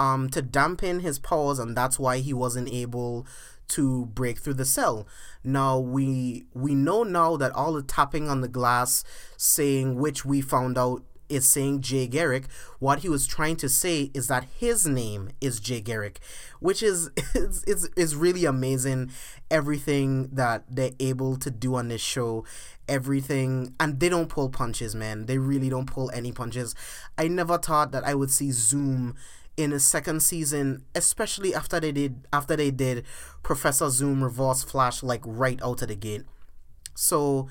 um, 0.00 0.30
to 0.30 0.40
dampen 0.40 1.00
his 1.00 1.18
powers, 1.18 1.58
and 1.58 1.76
that's 1.76 1.98
why 1.98 2.18
he 2.18 2.32
wasn't 2.32 2.72
able 2.72 3.26
to 3.68 4.06
break 4.06 4.38
through 4.38 4.54
the 4.54 4.64
cell. 4.64 5.06
Now 5.44 5.78
we 5.78 6.44
we 6.54 6.74
know 6.74 7.04
now 7.04 7.36
that 7.36 7.52
all 7.52 7.74
the 7.74 7.82
tapping 7.82 8.28
on 8.28 8.40
the 8.40 8.48
glass 8.48 9.04
saying 9.36 9.96
which 9.96 10.24
we 10.24 10.40
found 10.40 10.76
out 10.76 11.04
is 11.28 11.46
saying 11.46 11.80
Jay 11.80 12.08
Garrick, 12.08 12.46
what 12.80 13.00
he 13.00 13.08
was 13.08 13.26
trying 13.26 13.54
to 13.56 13.68
say 13.68 14.10
is 14.14 14.26
that 14.26 14.44
his 14.58 14.86
name 14.86 15.30
is 15.40 15.60
Jay 15.60 15.80
Garrick, 15.80 16.18
which 16.58 16.82
is 16.82 17.10
is, 17.34 17.62
is, 17.64 17.90
is 17.94 18.16
really 18.16 18.46
amazing. 18.46 19.10
Everything 19.50 20.28
that 20.32 20.64
they're 20.68 20.92
able 20.98 21.36
to 21.36 21.50
do 21.50 21.74
on 21.74 21.88
this 21.88 22.00
show, 22.00 22.44
everything, 22.88 23.74
and 23.78 24.00
they 24.00 24.08
don't 24.08 24.28
pull 24.28 24.48
punches, 24.48 24.94
man. 24.94 25.26
They 25.26 25.38
really 25.38 25.68
don't 25.68 25.86
pull 25.86 26.10
any 26.12 26.32
punches. 26.32 26.74
I 27.18 27.28
never 27.28 27.58
thought 27.58 27.92
that 27.92 28.04
I 28.04 28.14
would 28.14 28.30
see 28.30 28.50
Zoom 28.50 29.14
in 29.62 29.70
the 29.70 29.80
second 29.80 30.20
season, 30.20 30.84
especially 30.94 31.54
after 31.54 31.80
they 31.80 31.92
did 31.92 32.26
after 32.32 32.56
they 32.56 32.70
did 32.70 33.04
Professor 33.42 33.90
Zoom 33.90 34.22
Reverse 34.22 34.62
Flash 34.62 35.02
like 35.02 35.22
right 35.24 35.60
out 35.62 35.82
of 35.82 35.88
the 35.88 35.94
gate. 35.94 36.22
So 36.94 37.48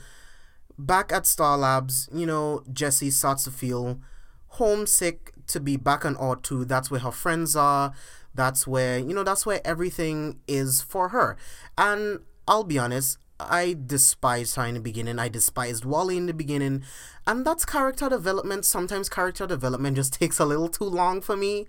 back 0.78 1.12
at 1.12 1.26
Star 1.26 1.58
Labs, 1.58 2.10
you 2.14 2.26
know, 2.26 2.64
Jesse 2.72 3.12
starts 3.12 3.44
to 3.44 3.52
feel 3.52 4.00
homesick 4.48 5.34
to 5.48 5.60
be 5.60 5.78
back 5.78 6.06
on 6.06 6.18
Earth 6.20 6.42
2. 6.44 6.66
That's 6.66 6.90
where 6.90 7.02
her 7.02 7.12
friends 7.12 7.56
are. 7.56 7.94
That's 8.34 8.68
where, 8.68 9.00
you 9.00 9.14
know, 9.14 9.24
that's 9.24 9.46
where 9.46 9.62
everything 9.66 10.40
is 10.48 10.82
for 10.82 11.10
her. 11.10 11.36
And 11.78 12.20
I'll 12.48 12.64
be 12.64 12.80
honest, 12.80 13.18
I 13.40 13.76
despised 13.86 14.56
her 14.56 14.66
in 14.66 14.76
the 14.76 14.80
beginning. 14.80 15.20
I 15.20 15.30
despised 15.30 15.86
Wally 15.86 16.18
in 16.18 16.26
the 16.26 16.34
beginning. 16.34 16.84
And 17.26 17.46
that's 17.46 17.66
character 17.66 18.10
development. 18.10 18.66
Sometimes 18.66 19.10
character 19.10 19.48
development 19.48 19.96
just 19.96 20.14
takes 20.20 20.40
a 20.40 20.46
little 20.46 20.70
too 20.70 20.86
long 20.86 21.22
for 21.22 21.38
me. 21.38 21.68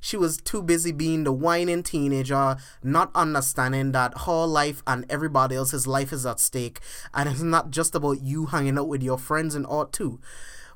She 0.00 0.16
was 0.16 0.36
too 0.36 0.62
busy 0.62 0.92
being 0.92 1.24
the 1.24 1.32
whining 1.32 1.82
teenager, 1.82 2.56
not 2.82 3.10
understanding 3.14 3.92
that 3.92 4.16
her 4.26 4.44
life 4.44 4.82
and 4.86 5.06
everybody 5.08 5.56
else's 5.56 5.86
life 5.86 6.12
is 6.12 6.26
at 6.26 6.38
stake. 6.38 6.80
And 7.14 7.28
it's 7.28 7.40
not 7.40 7.70
just 7.70 7.94
about 7.94 8.22
you 8.22 8.46
hanging 8.46 8.78
out 8.78 8.88
with 8.88 9.02
your 9.02 9.18
friends 9.18 9.54
in 9.54 9.66
Earth 9.70 9.92
2. 9.92 10.20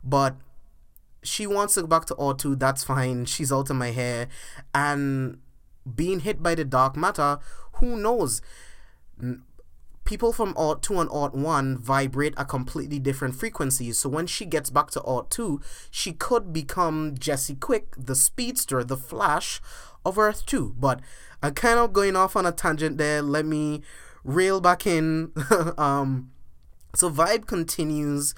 But 0.02 0.37
she 1.23 1.47
wants 1.47 1.75
to 1.75 1.82
go 1.82 1.87
back 1.87 2.06
to 2.06 2.16
Earth 2.20 2.38
2, 2.38 2.56
that's 2.56 2.82
fine. 2.82 3.26
She's 3.26 3.52
out 3.52 3.70
of 3.70 3.76
my 3.76 3.90
hair. 3.90 4.28
And 4.75 5.38
being 5.94 6.20
hit 6.20 6.42
by 6.42 6.54
the 6.54 6.64
dark 6.64 6.97
matter, 6.97 7.38
who 7.75 7.97
knows? 7.97 8.40
People 10.11 10.33
from 10.33 10.57
Earth 10.59 10.81
2 10.81 10.99
and 10.99 11.11
Earth 11.14 11.35
1 11.35 11.79
vibrate 11.79 12.35
a 12.37 12.45
completely 12.45 12.99
different 12.99 13.37
frequencies. 13.37 13.97
So 13.97 14.09
when 14.09 14.26
she 14.26 14.45
gets 14.45 14.69
back 14.69 14.90
to 14.90 15.02
Earth 15.09 15.29
2, 15.31 15.61
she 15.88 16.11
could 16.11 16.52
become 16.52 17.14
Jesse 17.17 17.55
Quick, 17.55 17.95
the 17.97 18.17
speedster, 18.17 18.83
the 18.83 18.97
Flash 18.97 19.61
of 20.05 20.19
Earth 20.19 20.45
2. 20.47 20.75
But 20.76 20.99
I'm 21.45 21.55
kind 21.55 21.79
of 21.79 21.93
going 21.93 22.17
off 22.17 22.35
on 22.35 22.45
a 22.45 22.50
tangent 22.50 22.99
there. 22.99 23.23
Let 23.23 23.47
me 23.47 23.83
reel 24.25 24.61
back 24.61 24.85
in. 24.85 25.31
um, 25.79 26.33
so 26.93 27.09
Vibe 27.09 27.47
continues 27.47 28.35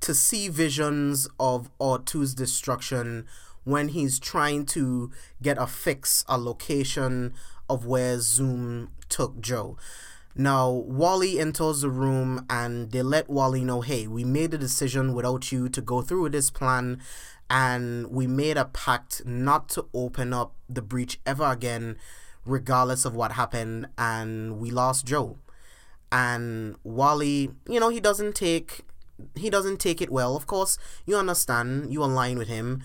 to 0.00 0.12
see 0.12 0.48
visions 0.48 1.26
of 1.40 1.70
Earth 1.80 2.04
2's 2.04 2.34
destruction 2.34 3.24
when 3.64 3.88
he's 3.88 4.18
trying 4.18 4.66
to 4.66 5.10
get 5.40 5.56
a 5.56 5.66
fix, 5.66 6.22
a 6.28 6.36
location 6.36 7.32
of 7.70 7.86
where 7.86 8.20
Zoom 8.20 8.90
took 9.08 9.40
Joe. 9.40 9.78
Now, 10.36 10.68
Wally 10.70 11.38
enters 11.38 11.82
the 11.82 11.90
room 11.90 12.44
and 12.50 12.90
they 12.90 13.02
let 13.02 13.30
Wally 13.30 13.64
know 13.64 13.82
hey, 13.82 14.06
we 14.08 14.24
made 14.24 14.52
a 14.52 14.58
decision 14.58 15.14
without 15.14 15.52
you 15.52 15.68
to 15.68 15.80
go 15.80 16.02
through 16.02 16.22
with 16.22 16.32
this 16.32 16.50
plan, 16.50 17.00
and 17.48 18.08
we 18.08 18.26
made 18.26 18.56
a 18.56 18.64
pact 18.64 19.24
not 19.24 19.68
to 19.70 19.86
open 19.94 20.32
up 20.32 20.54
the 20.68 20.82
breach 20.82 21.20
ever 21.24 21.44
again, 21.44 21.96
regardless 22.44 23.04
of 23.04 23.14
what 23.14 23.32
happened, 23.32 23.86
and 23.96 24.58
we 24.58 24.70
lost 24.70 25.06
Joe. 25.06 25.38
And 26.10 26.76
Wally, 26.82 27.50
you 27.68 27.78
know, 27.78 27.88
he 27.88 28.00
doesn't 28.00 28.34
take 28.34 28.84
he 29.36 29.48
doesn't 29.48 29.78
take 29.78 30.02
it 30.02 30.10
well. 30.10 30.34
Of 30.34 30.48
course, 30.48 30.76
you 31.06 31.16
understand, 31.16 31.92
you 31.92 32.02
align 32.02 32.36
with 32.36 32.48
him 32.48 32.82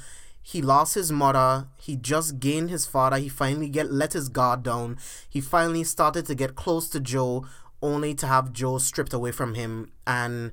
he 0.52 0.64
lost 0.64 0.96
his 0.96 1.12
mother 1.12 1.68
he 1.78 1.96
just 1.96 2.40
gained 2.40 2.72
his 2.72 2.88
father 2.88 3.18
he 3.18 3.30
finally 3.30 3.70
get 3.70 3.92
let 3.92 4.14
his 4.14 4.30
guard 4.30 4.64
down. 4.64 4.98
He 5.30 5.42
finally 5.42 5.84
started 5.84 6.26
to 6.26 6.34
get 6.34 6.56
close 6.56 6.90
to 6.90 7.00
joe 7.00 7.46
only 7.84 8.16
to 8.16 8.26
have 8.26 8.52
joe 8.52 8.80
stripped 8.80 9.14
away 9.14 9.32
from 9.32 9.54
him. 9.54 9.92
And 10.08 10.52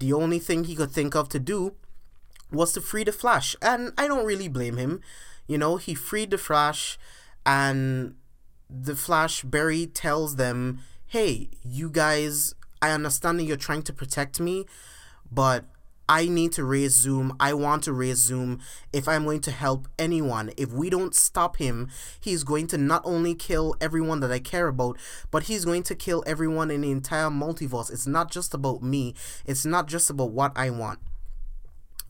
the 0.00 0.12
only 0.12 0.40
thing 0.40 0.64
he 0.64 0.74
could 0.74 0.90
think 0.90 1.14
of 1.14 1.28
to 1.28 1.38
do 1.38 1.74
was 2.50 2.72
to 2.72 2.80
free 2.80 3.04
the 3.04 3.12
flash. 3.12 3.54
And 3.62 3.92
i 3.96 4.08
don't 4.08 4.26
really 4.26 4.48
blame 4.48 4.76
him. 4.76 5.00
You 5.46 5.56
know 5.56 5.76
he 5.76 5.94
freed 5.94 6.32
the 6.32 6.38
flash 6.38 6.98
and 7.46 8.16
the 8.68 8.96
flash 8.96 9.42
barry 9.42 9.86
tells 9.86 10.34
them 10.36 10.80
hey 11.06 11.50
you 11.62 11.90
guys 11.90 12.54
i 12.80 12.90
understand 12.90 13.38
that 13.38 13.44
you're 13.44 13.56
trying 13.68 13.82
to 13.82 13.92
protect 13.92 14.40
me 14.40 14.64
but 15.30 15.66
I 16.08 16.26
need 16.26 16.52
to 16.52 16.64
raise 16.64 16.92
Zoom. 16.94 17.36
I 17.38 17.54
want 17.54 17.84
to 17.84 17.92
raise 17.92 18.18
Zoom. 18.18 18.60
If 18.92 19.08
I'm 19.08 19.24
going 19.24 19.40
to 19.42 19.50
help 19.50 19.88
anyone, 19.98 20.52
if 20.56 20.72
we 20.72 20.90
don't 20.90 21.14
stop 21.14 21.56
him, 21.56 21.88
he's 22.20 22.44
going 22.44 22.66
to 22.68 22.78
not 22.78 23.02
only 23.04 23.34
kill 23.34 23.76
everyone 23.80 24.20
that 24.20 24.32
I 24.32 24.38
care 24.38 24.68
about, 24.68 24.98
but 25.30 25.44
he's 25.44 25.64
going 25.64 25.84
to 25.84 25.94
kill 25.94 26.22
everyone 26.26 26.70
in 26.70 26.82
the 26.82 26.90
entire 26.90 27.30
multiverse. 27.30 27.92
It's 27.92 28.06
not 28.06 28.30
just 28.30 28.52
about 28.52 28.82
me, 28.82 29.14
it's 29.46 29.64
not 29.64 29.86
just 29.86 30.10
about 30.10 30.30
what 30.32 30.52
I 30.56 30.70
want. 30.70 30.98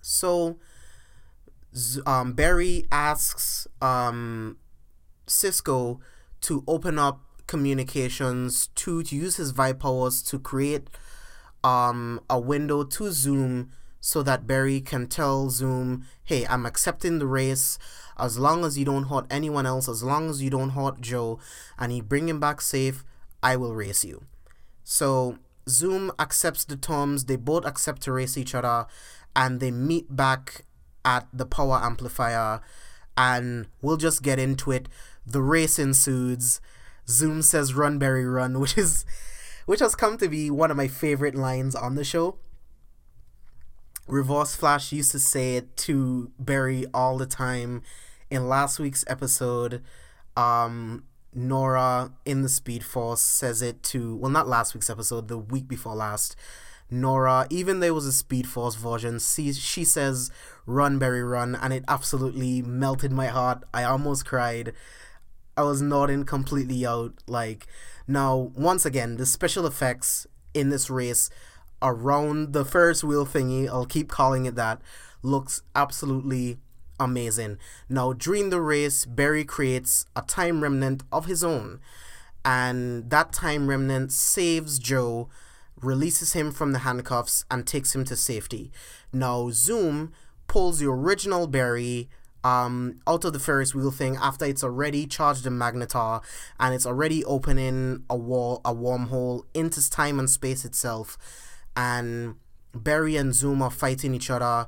So, 0.00 0.58
um, 2.06 2.32
Barry 2.32 2.86
asks 2.90 3.68
um, 3.80 4.56
Cisco 5.26 6.00
to 6.42 6.64
open 6.66 6.98
up 6.98 7.20
communications 7.46 8.68
to, 8.74 9.02
to 9.02 9.14
use 9.14 9.36
his 9.36 9.52
vibe 9.52 9.78
powers 9.78 10.22
to 10.22 10.38
create 10.38 10.88
um, 11.62 12.20
a 12.28 12.40
window 12.40 12.82
to 12.82 13.12
Zoom 13.12 13.70
so 14.04 14.20
that 14.24 14.48
Barry 14.48 14.80
can 14.80 15.06
tell 15.06 15.48
Zoom, 15.48 16.04
hey, 16.24 16.44
I'm 16.48 16.66
accepting 16.66 17.20
the 17.20 17.26
race 17.26 17.78
as 18.18 18.36
long 18.36 18.64
as 18.64 18.76
you 18.76 18.84
don't 18.84 19.04
hurt 19.04 19.26
anyone 19.30 19.64
else, 19.64 19.88
as 19.88 20.02
long 20.02 20.28
as 20.28 20.42
you 20.42 20.50
don't 20.50 20.70
hurt 20.70 21.00
Joe, 21.00 21.38
and 21.78 21.92
he 21.92 22.00
bring 22.00 22.28
him 22.28 22.40
back 22.40 22.60
safe, 22.60 23.04
I 23.44 23.56
will 23.56 23.76
race 23.76 24.04
you. 24.04 24.24
So 24.82 25.38
Zoom 25.68 26.10
accepts 26.18 26.64
the 26.64 26.76
terms, 26.76 27.26
they 27.26 27.36
both 27.36 27.64
accept 27.64 28.02
to 28.02 28.12
race 28.12 28.36
each 28.36 28.56
other, 28.56 28.86
and 29.36 29.60
they 29.60 29.70
meet 29.70 30.14
back 30.14 30.64
at 31.04 31.28
the 31.32 31.46
power 31.46 31.78
amplifier, 31.80 32.60
and 33.16 33.68
we'll 33.82 33.96
just 33.96 34.24
get 34.24 34.40
into 34.40 34.72
it. 34.72 34.88
The 35.24 35.42
race 35.42 35.78
ensues. 35.78 36.60
Zoom 37.08 37.40
says 37.40 37.72
run 37.72 38.00
Barry 38.00 38.26
run, 38.26 38.58
which 38.60 38.76
is 38.76 39.04
which 39.64 39.78
has 39.78 39.94
come 39.94 40.18
to 40.18 40.28
be 40.28 40.50
one 40.50 40.72
of 40.72 40.76
my 40.76 40.88
favorite 40.88 41.36
lines 41.36 41.76
on 41.76 41.94
the 41.94 42.02
show. 42.02 42.36
Reverse 44.06 44.54
Flash 44.56 44.92
used 44.92 45.12
to 45.12 45.18
say 45.18 45.56
it 45.56 45.76
to 45.78 46.30
Barry 46.38 46.86
all 46.92 47.18
the 47.18 47.26
time. 47.26 47.82
In 48.30 48.48
last 48.48 48.78
week's 48.78 49.04
episode, 49.06 49.82
um, 50.36 51.04
Nora 51.34 52.12
in 52.24 52.42
the 52.42 52.48
Speed 52.48 52.84
Force 52.84 53.20
says 53.20 53.62
it 53.62 53.82
to 53.84 54.16
well, 54.16 54.30
not 54.30 54.48
last 54.48 54.74
week's 54.74 54.90
episode, 54.90 55.28
the 55.28 55.38
week 55.38 55.68
before 55.68 55.94
last. 55.94 56.36
Nora, 56.90 57.46
even 57.48 57.80
there 57.80 57.94
was 57.94 58.04
a 58.04 58.12
Speed 58.12 58.46
Force 58.46 58.74
version, 58.74 59.18
she, 59.18 59.52
she 59.54 59.82
says, 59.82 60.30
Run, 60.66 60.98
Barry, 60.98 61.22
run, 61.22 61.54
and 61.54 61.72
it 61.72 61.84
absolutely 61.88 62.60
melted 62.60 63.10
my 63.10 63.28
heart. 63.28 63.62
I 63.72 63.84
almost 63.84 64.26
cried. 64.26 64.74
I 65.56 65.62
was 65.62 65.80
nodding 65.80 66.24
completely 66.24 66.84
out. 66.84 67.14
Like, 67.26 67.66
now, 68.06 68.52
once 68.54 68.84
again, 68.84 69.16
the 69.16 69.24
special 69.24 69.66
effects 69.66 70.26
in 70.52 70.68
this 70.68 70.90
race 70.90 71.30
around 71.82 72.52
the 72.52 72.64
Ferris 72.64 73.02
wheel 73.02 73.26
thingy, 73.26 73.68
I'll 73.68 73.86
keep 73.86 74.08
calling 74.08 74.46
it 74.46 74.54
that, 74.54 74.80
looks 75.22 75.62
absolutely 75.74 76.58
amazing. 76.98 77.58
Now, 77.88 78.12
during 78.12 78.50
the 78.50 78.60
race, 78.60 79.04
Barry 79.04 79.44
creates 79.44 80.06
a 80.14 80.22
time 80.22 80.62
remnant 80.62 81.02
of 81.12 81.26
his 81.26 81.42
own, 81.42 81.80
and 82.44 83.10
that 83.10 83.32
time 83.32 83.68
remnant 83.68 84.12
saves 84.12 84.78
Joe, 84.78 85.28
releases 85.80 86.32
him 86.32 86.52
from 86.52 86.72
the 86.72 86.80
handcuffs, 86.80 87.44
and 87.50 87.66
takes 87.66 87.94
him 87.94 88.04
to 88.04 88.16
safety. 88.16 88.70
Now, 89.12 89.50
Zoom 89.50 90.12
pulls 90.46 90.78
the 90.78 90.88
original 90.88 91.46
Barry 91.46 92.08
um, 92.44 93.00
out 93.06 93.24
of 93.24 93.32
the 93.32 93.38
Ferris 93.38 93.74
wheel 93.74 93.90
thing 93.90 94.16
after 94.16 94.44
it's 94.44 94.64
already 94.64 95.06
charged 95.06 95.44
the 95.44 95.50
magnetar 95.50 96.22
and 96.58 96.74
it's 96.74 96.86
already 96.86 97.24
opening 97.24 98.04
a 98.10 98.16
wall, 98.16 98.60
a 98.64 98.74
wormhole 98.74 99.44
into 99.54 99.88
time 99.88 100.18
and 100.18 100.28
space 100.28 100.64
itself. 100.64 101.16
And 101.76 102.36
Barry 102.74 103.16
and 103.16 103.34
Zoom 103.34 103.62
are 103.62 103.70
fighting 103.70 104.14
each 104.14 104.30
other 104.30 104.66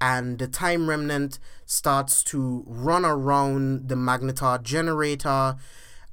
and 0.00 0.38
the 0.38 0.46
time 0.46 0.88
remnant 0.88 1.38
starts 1.64 2.22
to 2.24 2.62
run 2.66 3.06
around 3.06 3.88
the 3.88 3.94
magnetar 3.94 4.62
generator. 4.62 5.56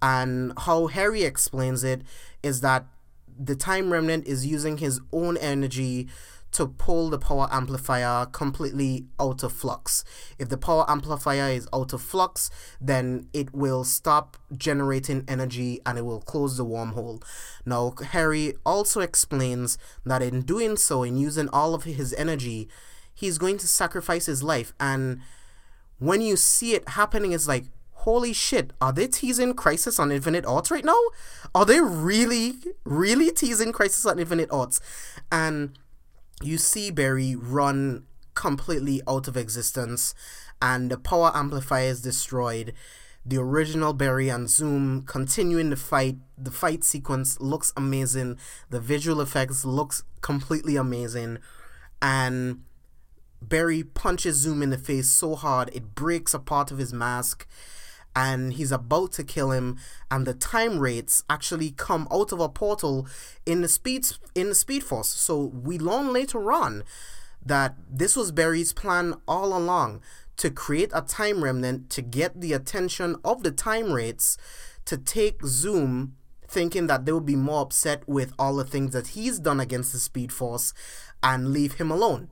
And 0.02 0.54
how 0.58 0.88
harry 0.88 1.24
explains 1.24 1.84
it 1.84 2.02
is 2.42 2.62
that 2.62 2.86
the 3.43 3.55
time 3.55 3.91
remnant 3.91 4.27
is 4.27 4.45
using 4.45 4.77
his 4.77 5.00
own 5.12 5.38
energy 5.38 6.07
to 6.51 6.67
pull 6.67 7.10
the 7.10 7.17
power 7.17 7.48
amplifier 7.50 8.25
completely 8.25 9.05
out 9.19 9.41
of 9.41 9.53
flux. 9.53 10.03
If 10.38 10.50
the 10.50 10.57
power 10.57 10.86
amplifier 10.89 11.50
is 11.50 11.67
out 11.74 11.93
of 11.93 12.01
flux, 12.01 12.50
then 12.79 13.29
it 13.33 13.53
will 13.53 13.83
stop 13.86 14.38
generating 14.57 15.24
energy 15.27 15.79
and 15.86 15.98
it 15.98 16.05
will 16.05 16.21
close 16.21 16.57
the 16.57 16.65
wormhole. 16.65 17.24
Now, 17.65 17.93
Harry 18.10 18.55
also 18.65 19.00
explains 19.00 19.77
that 20.05 20.21
in 20.21 20.41
doing 20.41 20.75
so, 20.75 21.03
in 21.03 21.17
using 21.17 21.48
all 21.50 21.74
of 21.74 21.83
his 21.83 22.13
energy, 22.15 22.67
he's 23.13 23.38
going 23.38 23.57
to 23.60 23.67
sacrifice 23.67 24.25
his 24.25 24.43
life. 24.43 24.74
And 24.77 25.21
when 26.00 26.21
you 26.21 26.36
see 26.36 26.74
it 26.74 26.89
happening, 26.89 27.31
it's 27.31 27.48
like, 27.48 27.65
holy 28.01 28.34
shit, 28.34 28.72
are 28.81 28.91
they 28.91 29.08
teasing 29.08 29.53
Crisis 29.53 30.00
on 30.00 30.12
Infinite 30.12 30.43
Earths 30.48 30.72
right 30.72 30.84
now? 30.84 31.00
Are 31.53 31.65
they 31.65 31.79
really, 31.79 32.55
really 32.84 33.31
teasing 33.31 33.72
Crisis 33.72 34.05
on 34.08 34.17
Infinite 34.17 34.50
Earths? 34.51 34.81
And 35.31 35.77
you 36.41 36.58
see 36.58 36.89
Barry 36.89 37.36
run 37.36 38.05
completely 38.34 39.01
out 39.08 39.27
of 39.27 39.38
existence, 39.38 40.15
and 40.62 40.89
the 40.89 40.98
power 40.98 41.31
amplifier 41.36 41.89
is 41.89 42.01
destroyed. 42.01 42.74
The 43.24 43.38
original 43.38 43.93
Barry 43.93 44.29
and 44.29 44.50
Zoom 44.50 45.03
continuing 45.03 45.70
the 45.70 45.75
fight. 45.75 46.17
The 46.38 46.50
fight 46.50 46.84
sequence 46.84 47.39
looks 47.39 47.72
amazing. 47.77 48.39
The 48.72 48.79
visual 48.79 49.22
effects 49.22 49.63
looks 49.63 50.03
completely 50.22 50.75
amazing, 50.75 51.38
and 52.01 52.63
Barry 53.43 53.84
punches 53.84 54.38
Zoom 54.38 54.63
in 54.63 54.72
the 54.72 54.77
face 54.79 55.10
so 55.10 55.36
hard 55.36 55.70
it 55.74 55.93
breaks 55.93 56.34
a 56.34 56.39
part 56.39 56.72
of 56.72 56.79
his 56.79 56.93
mask 56.93 57.48
and 58.15 58.53
he's 58.53 58.72
about 58.72 59.12
to 59.13 59.24
kill 59.24 59.51
him 59.51 59.77
and 60.10 60.25
the 60.25 60.34
time 60.34 60.80
wraiths 60.80 61.24
actually 61.30 61.72
come 61.72 62.08
out 62.12 62.32
of 62.32 62.39
a 62.39 62.50
portal 62.50 63.08
in 63.46 63.62
the 63.62 63.68
speed 63.68 64.06
in 64.36 64.50
the 64.50 64.56
speed 64.56 64.84
force. 64.84 65.10
So 65.10 65.39
we 65.39 65.80
learn 65.80 66.12
later 66.12 66.51
on 66.51 66.84
that 67.44 67.75
this 67.89 68.15
was 68.15 68.32
Barry's 68.32 68.74
plan 68.74 69.15
all 69.27 69.58
along 69.58 70.01
to 70.38 70.50
create 70.50 70.91
a 70.94 71.01
time 71.01 71.43
remnant 71.43 71.89
to 71.91 72.02
get 72.02 72.39
the 72.39 72.54
attention 72.54 73.15
of 73.24 73.43
the 73.43 73.52
time 73.52 73.91
wraiths 73.91 74.38
to 74.86 74.97
take 74.97 75.45
Zoom 75.45 76.15
thinking 76.47 76.88
that 76.88 77.06
they 77.06 77.12
will 77.12 77.21
be 77.21 77.36
more 77.36 77.62
upset 77.62 78.08
with 78.08 78.34
all 78.38 78.56
the 78.58 78.65
things 78.65 78.91
that 78.91 79.10
he's 79.10 79.39
done 79.39 79.60
against 79.60 79.93
the 79.93 80.00
speed 80.00 80.32
force 80.34 80.74
and 81.24 81.52
leave 81.54 81.76
him 81.76 81.89
alone. 81.89 82.30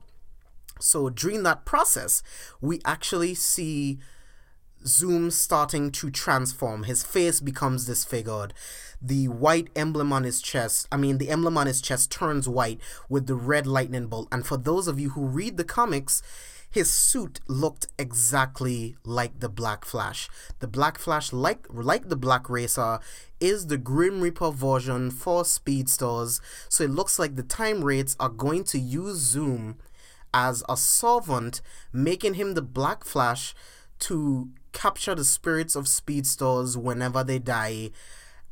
So 0.78 1.08
during 1.08 1.42
that 1.44 1.64
process, 1.64 2.22
we 2.60 2.80
actually 2.84 3.34
see 3.34 3.98
Zoom 4.86 5.30
starting 5.30 5.90
to 5.92 6.10
transform. 6.10 6.84
His 6.84 7.02
face 7.02 7.40
becomes 7.40 7.86
disfigured. 7.86 8.54
The 9.02 9.28
white 9.28 9.68
emblem 9.74 10.12
on 10.12 10.24
his 10.24 10.42
chest, 10.42 10.86
I 10.92 10.96
mean, 10.96 11.18
the 11.18 11.30
emblem 11.30 11.56
on 11.56 11.66
his 11.66 11.80
chest 11.80 12.10
turns 12.10 12.48
white 12.48 12.80
with 13.08 13.26
the 13.26 13.34
red 13.34 13.66
lightning 13.66 14.06
bolt. 14.06 14.28
And 14.30 14.46
for 14.46 14.56
those 14.56 14.88
of 14.88 15.00
you 15.00 15.10
who 15.10 15.26
read 15.26 15.56
the 15.56 15.64
comics, 15.64 16.22
his 16.70 16.90
suit 16.90 17.40
looked 17.48 17.88
exactly 17.98 18.96
like 19.04 19.40
the 19.40 19.48
Black 19.48 19.84
Flash. 19.84 20.28
The 20.60 20.68
Black 20.68 20.98
Flash, 20.98 21.32
like 21.32 21.66
like 21.68 22.08
the 22.08 22.16
Black 22.16 22.48
Racer, 22.48 23.00
is 23.40 23.66
the 23.66 23.76
Grim 23.76 24.20
Reaper 24.20 24.52
version 24.52 25.10
for 25.10 25.44
speedsters. 25.44 26.40
So 26.68 26.84
it 26.84 26.90
looks 26.90 27.18
like 27.18 27.34
the 27.34 27.42
time 27.42 27.84
wraiths 27.84 28.16
are 28.20 28.28
going 28.28 28.64
to 28.64 28.78
use 28.78 29.16
Zoom 29.18 29.78
as 30.32 30.62
a 30.68 30.76
solvent, 30.76 31.60
making 31.92 32.34
him 32.34 32.54
the 32.54 32.62
Black 32.62 33.04
Flash 33.04 33.54
to 34.00 34.50
capture 34.72 35.14
the 35.14 35.24
spirits 35.24 35.74
of 35.74 35.88
speedsters 35.88 36.76
whenever 36.76 37.24
they 37.24 37.38
die. 37.38 37.90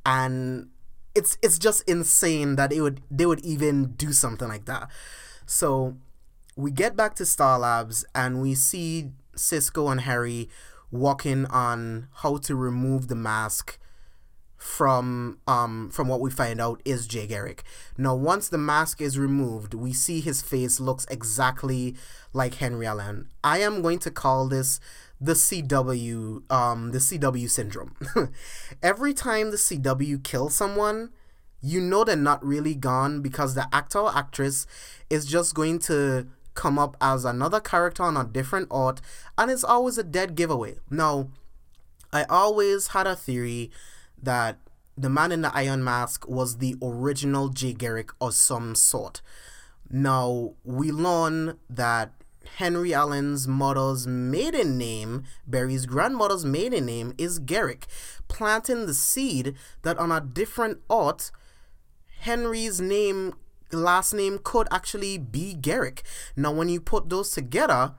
And 0.04 0.68
it's 1.14 1.36
it's 1.42 1.58
just 1.58 1.88
insane 1.88 2.56
that 2.56 2.72
it 2.72 2.80
would 2.80 3.00
they 3.10 3.26
would 3.26 3.44
even 3.44 3.92
do 3.92 4.12
something 4.12 4.48
like 4.48 4.66
that. 4.66 4.88
So 5.46 5.96
we 6.56 6.70
get 6.70 6.96
back 6.96 7.14
to 7.16 7.26
Star 7.26 7.58
Labs 7.58 8.04
and 8.14 8.40
we 8.40 8.54
see 8.54 9.10
Cisco 9.34 9.88
and 9.88 10.02
Harry 10.02 10.48
walking 10.90 11.46
on 11.46 12.08
how 12.22 12.38
to 12.38 12.54
remove 12.54 13.08
the 13.08 13.14
mask 13.14 13.78
from 14.56 15.38
um 15.46 15.88
from 15.88 16.08
what 16.08 16.20
we 16.20 16.30
find 16.30 16.60
out 16.60 16.82
is 16.84 17.06
Jay 17.06 17.26
Garrick. 17.26 17.62
Now 17.96 18.14
once 18.16 18.48
the 18.48 18.58
mask 18.58 19.00
is 19.00 19.18
removed, 19.18 19.72
we 19.72 19.92
see 19.92 20.20
his 20.20 20.42
face 20.42 20.80
looks 20.80 21.06
exactly 21.10 21.96
like 22.32 22.54
Henry 22.54 22.86
Allen. 22.86 23.28
I 23.44 23.58
am 23.58 23.82
going 23.82 24.00
to 24.00 24.10
call 24.10 24.48
this 24.48 24.80
the 25.20 25.32
CW 25.32 26.50
um 26.50 26.92
the 26.92 26.98
CW 26.98 27.50
syndrome. 27.50 27.94
Every 28.82 29.14
time 29.14 29.50
the 29.50 29.56
CW 29.56 30.22
kills 30.22 30.54
someone, 30.54 31.10
you 31.60 31.80
know 31.80 32.04
they're 32.04 32.16
not 32.16 32.44
really 32.44 32.74
gone 32.74 33.20
because 33.20 33.54
the 33.54 33.66
actor 33.72 34.00
or 34.00 34.16
actress 34.16 34.66
is 35.10 35.26
just 35.26 35.54
going 35.54 35.78
to 35.80 36.28
come 36.54 36.78
up 36.78 36.96
as 37.00 37.24
another 37.24 37.60
character 37.60 38.02
on 38.02 38.16
a 38.16 38.24
different 38.24 38.66
art 38.70 39.00
and 39.36 39.50
it's 39.50 39.64
always 39.64 39.98
a 39.98 40.02
dead 40.02 40.34
giveaway. 40.34 40.76
Now, 40.90 41.28
I 42.12 42.24
always 42.24 42.88
had 42.88 43.06
a 43.06 43.14
theory 43.14 43.70
that 44.20 44.58
the 44.96 45.08
man 45.08 45.30
in 45.30 45.42
the 45.42 45.54
iron 45.54 45.84
mask 45.84 46.28
was 46.28 46.58
the 46.58 46.74
original 46.82 47.48
Jay 47.48 47.72
Garrick 47.72 48.10
of 48.20 48.34
some 48.34 48.74
sort. 48.74 49.22
Now, 49.90 50.54
we 50.64 50.90
learn 50.90 51.58
that 51.70 52.12
Henry 52.56 52.92
Allen's 52.92 53.46
mother's 53.46 54.06
maiden 54.06 54.78
name, 54.78 55.24
Barry's 55.46 55.86
grandmother's 55.86 56.44
maiden 56.44 56.86
name, 56.86 57.14
is 57.18 57.38
Garrick, 57.38 57.86
planting 58.26 58.86
the 58.86 58.94
seed 58.94 59.54
that 59.82 59.98
on 59.98 60.10
a 60.10 60.20
different 60.20 60.80
art, 60.90 61.30
Henry's 62.20 62.80
name, 62.80 63.34
last 63.72 64.12
name 64.12 64.40
could 64.42 64.66
actually 64.70 65.18
be 65.18 65.54
Garrick. 65.54 66.02
Now, 66.36 66.52
when 66.52 66.68
you 66.68 66.80
put 66.80 67.08
those 67.08 67.30
together, 67.30 67.94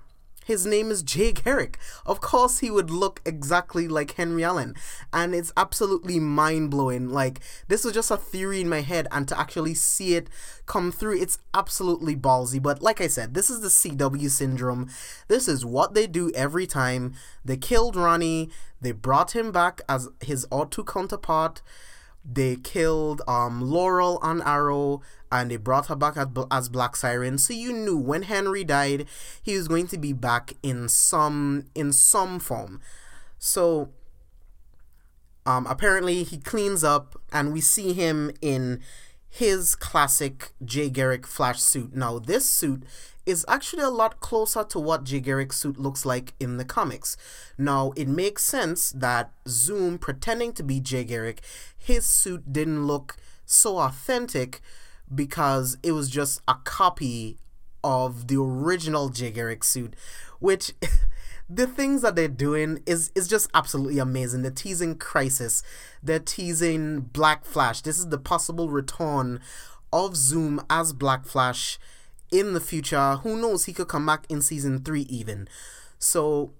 his 0.50 0.66
name 0.66 0.90
is 0.90 1.04
Jay 1.04 1.32
Garrick. 1.32 1.78
Of 2.08 2.22
course, 2.22 2.58
he 2.58 2.72
would 2.72 2.90
look 2.90 3.22
exactly 3.24 3.88
like 3.88 4.16
Henry 4.16 4.44
Allen. 4.44 4.74
And 5.14 5.36
it's 5.36 5.54
absolutely 5.56 6.20
mind 6.20 6.72
blowing. 6.72 7.10
Like, 7.10 7.40
this 7.68 7.84
was 7.86 7.94
just 7.94 8.10
a 8.10 8.18
theory 8.18 8.62
in 8.62 8.68
my 8.68 8.82
head, 8.82 9.08
and 9.12 9.28
to 9.28 9.40
actually 9.40 9.76
see 9.76 10.16
it 10.16 10.28
come 10.66 10.92
through, 10.92 11.22
it's 11.22 11.38
absolutely 11.54 12.16
ballsy. 12.16 12.60
But 12.60 12.82
like 12.82 13.00
I 13.00 13.06
said, 13.06 13.36
this 13.36 13.52
is 13.52 13.62
the 13.62 13.68
CW 13.68 14.28
syndrome. 14.28 14.90
This 15.28 15.48
is 15.48 15.64
what 15.64 15.94
they 15.94 16.08
do 16.08 16.32
every 16.34 16.66
time. 16.66 17.14
They 17.46 17.56
killed 17.56 17.96
Ronnie, 17.96 18.50
they 18.82 18.92
brought 18.92 19.36
him 19.36 19.52
back 19.52 19.82
as 19.88 20.10
his 20.20 20.48
Earth 20.52 20.72
2 20.72 20.84
counterpart. 20.86 21.62
They 22.24 22.58
killed 22.58 23.22
um, 23.28 23.62
Laurel 23.62 24.20
on 24.22 24.42
Arrow 24.42 25.02
and 25.32 25.52
they 25.52 25.58
brought 25.58 25.88
her 25.88 25.96
back 25.96 26.16
as, 26.52 26.70
Black 26.70 26.96
Siren. 26.96 27.38
So 27.38 27.54
you 27.54 27.72
knew 27.72 27.98
when 27.98 28.24
Henry 28.24 28.64
died, 28.64 29.06
he 29.42 29.56
was 29.56 29.68
going 29.68 29.88
to 29.88 29.98
be 29.98 30.14
back 30.14 30.54
in 30.64 30.90
some 30.90 31.66
in 31.76 31.94
some 31.94 32.40
form. 32.40 32.82
So 33.38 33.90
um, 35.46 35.66
apparently 35.68 36.24
he 36.24 36.38
cleans 36.38 36.84
up, 36.84 37.20
and 37.32 37.54
we 37.54 37.62
see 37.62 37.94
him 37.94 38.32
in 38.42 38.82
his 39.30 39.76
classic 39.76 40.52
Jay 40.64 40.90
Garrick 40.90 41.26
Flash 41.26 41.62
suit. 41.62 41.96
Now, 41.96 42.20
this 42.20 42.50
suit 42.50 42.84
is 43.30 43.46
actually 43.48 43.84
a 43.84 43.90
lot 43.90 44.20
closer 44.20 44.64
to 44.64 44.80
what 44.80 45.04
Jay 45.04 45.24
suit 45.52 45.80
looks 45.80 46.06
like 46.06 46.34
in 46.40 46.58
the 46.58 46.66
comics. 46.66 47.16
Now, 47.58 47.94
it 47.96 48.08
makes 48.08 48.44
sense 48.44 48.92
that 48.92 49.32
Zoom 49.48 50.00
pretending 50.00 50.52
to 50.54 50.64
be 50.64 50.80
Jay 50.80 51.04
Garrick, 51.04 51.42
his 51.78 52.06
suit 52.06 52.52
didn't 52.52 52.88
look 52.88 53.18
so 53.46 53.78
authentic 53.78 54.62
because 55.14 55.78
it 55.84 55.92
was 55.92 56.10
just 56.10 56.42
a 56.48 56.56
copy 56.64 57.38
of 57.84 58.28
the 58.28 58.38
original 58.38 59.10
Jay 59.10 59.32
Garrick 59.32 59.64
suit, 59.64 59.96
which 60.40 60.74
the 61.50 61.68
things 61.68 62.02
that 62.02 62.16
they're 62.16 62.28
doing 62.28 62.82
is 62.86 63.12
is 63.16 63.28
just 63.28 63.50
absolutely 63.54 64.00
amazing. 64.00 64.42
They're 64.42 64.52
teasing 64.52 64.96
Crisis, 64.96 65.64
they're 66.02 66.20
teasing 66.20 67.02
Black 67.02 67.46
Flash. 67.46 67.82
This 67.82 68.00
is 68.00 68.10
the 68.10 68.18
possible 68.18 68.70
return 68.70 69.40
of 69.94 70.16
Zoom 70.16 70.62
as 70.70 70.94
Black 70.94 71.26
Flash 71.26 71.80
in 72.32 72.54
the 72.54 72.60
future. 72.60 73.16
Who 73.18 73.40
knows? 73.40 73.66
He 73.66 73.74
could 73.74 73.88
come 73.88 74.06
back 74.06 74.26
in 74.30 74.42
season 74.42 74.84
three 74.84 75.08
even. 75.10 75.48
So, 75.98 76.54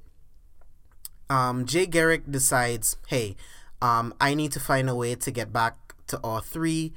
um, 1.30 1.66
Jay 1.66 1.86
Garrick 1.86 2.30
decides, 2.30 2.98
hey, 3.08 3.36
um, 3.82 4.14
I 4.20 4.34
need 4.34 4.52
to 4.54 4.60
find 4.60 4.90
a 4.90 4.96
way 4.96 5.16
to 5.16 5.32
get 5.32 5.54
back 5.54 5.76
to 6.08 6.20
Earth 6.26 6.48
3 6.48 6.92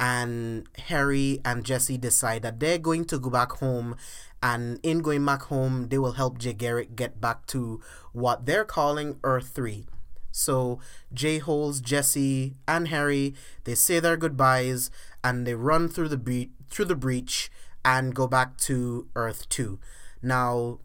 and 0.00 0.66
Harry 0.86 1.40
and 1.44 1.64
Jesse 1.64 1.98
decide 1.98 2.42
that 2.42 2.58
they're 2.58 2.78
going 2.78 3.04
to 3.06 3.18
go 3.18 3.30
back 3.30 3.52
home 3.52 3.96
and 4.42 4.80
in 4.82 5.00
going 5.00 5.24
back 5.24 5.42
home 5.42 5.88
they 5.88 5.98
will 5.98 6.12
help 6.12 6.38
Jay 6.38 6.52
Garrick 6.52 6.96
get 6.96 7.20
back 7.20 7.46
to 7.46 7.80
what 8.12 8.46
they're 8.46 8.64
calling 8.64 9.18
Earth 9.22 9.48
3. 9.48 9.86
So 10.32 10.80
Jay 11.12 11.38
holds 11.38 11.80
Jesse 11.80 12.54
and 12.66 12.88
Harry, 12.88 13.34
they 13.64 13.74
say 13.74 14.00
their 14.00 14.16
goodbyes 14.16 14.90
and 15.22 15.46
they 15.46 15.54
run 15.54 15.88
through 15.88 16.08
the 16.08 16.16
bre- 16.16 16.50
through 16.68 16.86
the 16.86 16.96
breach 16.96 17.50
and 17.84 18.14
go 18.14 18.26
back 18.26 18.56
to 18.58 19.08
Earth 19.16 19.48
2. 19.48 19.78
Now 20.22 20.78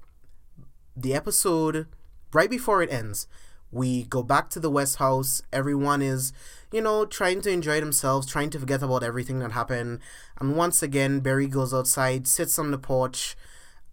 the 0.95 1.13
episode 1.13 1.87
right 2.33 2.49
before 2.49 2.81
it 2.81 2.91
ends, 2.91 3.27
we 3.71 4.03
go 4.03 4.23
back 4.23 4.49
to 4.51 4.59
the 4.59 4.71
West 4.71 4.95
House. 4.95 5.41
Everyone 5.51 6.01
is 6.01 6.33
you 6.71 6.81
know, 6.81 7.05
trying 7.05 7.41
to 7.41 7.49
enjoy 7.49 7.79
themselves, 7.79 8.27
trying 8.27 8.49
to 8.49 8.59
forget 8.59 8.83
about 8.83 9.03
everything 9.03 9.39
that 9.39 9.53
happened. 9.53 9.99
And 10.39 10.55
once 10.55 10.83
again, 10.83 11.21
Barry 11.21 11.47
goes 11.47 11.73
outside, 11.73 12.27
sits 12.27 12.59
on 12.59 12.71
the 12.71 12.77
porch, 12.77 13.37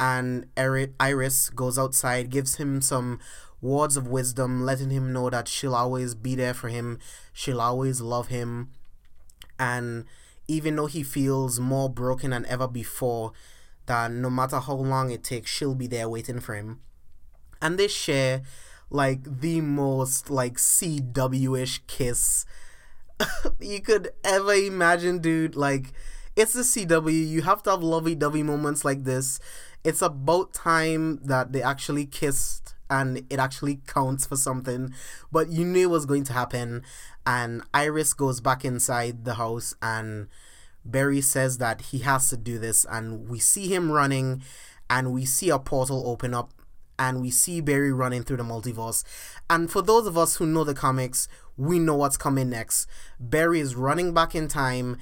and 0.00 0.46
Iris 0.56 1.50
goes 1.50 1.78
outside, 1.78 2.30
gives 2.30 2.56
him 2.56 2.80
some 2.82 3.20
words 3.62 3.96
of 3.96 4.08
wisdom, 4.08 4.64
letting 4.64 4.90
him 4.90 5.12
know 5.12 5.30
that 5.30 5.46
she'll 5.46 5.74
always 5.74 6.14
be 6.14 6.34
there 6.34 6.54
for 6.54 6.68
him, 6.68 6.98
she'll 7.32 7.60
always 7.60 8.00
love 8.00 8.28
him. 8.28 8.70
And 9.58 10.04
even 10.48 10.76
though 10.76 10.86
he 10.86 11.02
feels 11.02 11.58
more 11.60 11.88
broken 11.88 12.30
than 12.30 12.46
ever 12.46 12.68
before, 12.68 13.32
that 13.86 14.10
no 14.10 14.30
matter 14.30 14.58
how 14.60 14.74
long 14.74 15.10
it 15.10 15.22
takes, 15.24 15.50
she'll 15.50 15.74
be 15.74 15.86
there 15.86 16.08
waiting 16.08 16.40
for 16.40 16.54
him. 16.54 16.80
And 17.60 17.78
they 17.78 17.88
share 17.88 18.42
like 18.90 19.40
the 19.40 19.60
most 19.60 20.30
like 20.30 20.56
CW-ish 20.56 21.82
kiss 21.86 22.44
you 23.60 23.80
could 23.80 24.10
ever 24.22 24.54
imagine, 24.54 25.18
dude. 25.18 25.56
Like, 25.56 25.92
it's 26.36 26.52
the 26.52 26.62
CW. 26.62 27.28
You 27.28 27.42
have 27.42 27.62
to 27.64 27.70
have 27.70 27.82
lovey 27.82 28.14
dovey 28.14 28.42
moments 28.42 28.84
like 28.84 29.04
this. 29.04 29.38
It's 29.82 30.02
about 30.02 30.52
time 30.52 31.20
that 31.24 31.52
they 31.52 31.62
actually 31.62 32.06
kissed 32.06 32.73
and 32.90 33.24
it 33.30 33.38
actually 33.38 33.80
counts 33.86 34.26
for 34.26 34.36
something. 34.36 34.94
But 35.32 35.48
you 35.48 35.64
knew 35.64 35.88
it 35.88 35.92
was 35.92 36.06
going 36.06 36.24
to 36.24 36.32
happen. 36.32 36.82
And 37.26 37.62
Iris 37.72 38.12
goes 38.12 38.40
back 38.40 38.64
inside 38.64 39.24
the 39.24 39.34
house 39.34 39.74
and 39.80 40.28
Barry 40.84 41.20
says 41.20 41.58
that 41.58 41.80
he 41.80 41.98
has 42.00 42.28
to 42.30 42.36
do 42.36 42.58
this. 42.58 42.84
And 42.90 43.28
we 43.28 43.38
see 43.38 43.68
him 43.68 43.90
running 43.90 44.42
and 44.90 45.12
we 45.12 45.24
see 45.24 45.48
a 45.48 45.58
portal 45.58 46.06
open 46.06 46.34
up 46.34 46.52
and 46.98 47.20
we 47.20 47.30
see 47.30 47.60
Barry 47.60 47.92
running 47.92 48.22
through 48.22 48.36
the 48.36 48.44
multiverse. 48.44 49.02
And 49.48 49.70
for 49.70 49.82
those 49.82 50.06
of 50.06 50.16
us 50.16 50.36
who 50.36 50.46
know 50.46 50.64
the 50.64 50.74
comics, 50.74 51.28
we 51.56 51.78
know 51.78 51.96
what's 51.96 52.16
coming 52.16 52.50
next. 52.50 52.86
Barry 53.18 53.60
is 53.60 53.74
running 53.74 54.12
back 54.12 54.34
in 54.34 54.48
time 54.48 54.98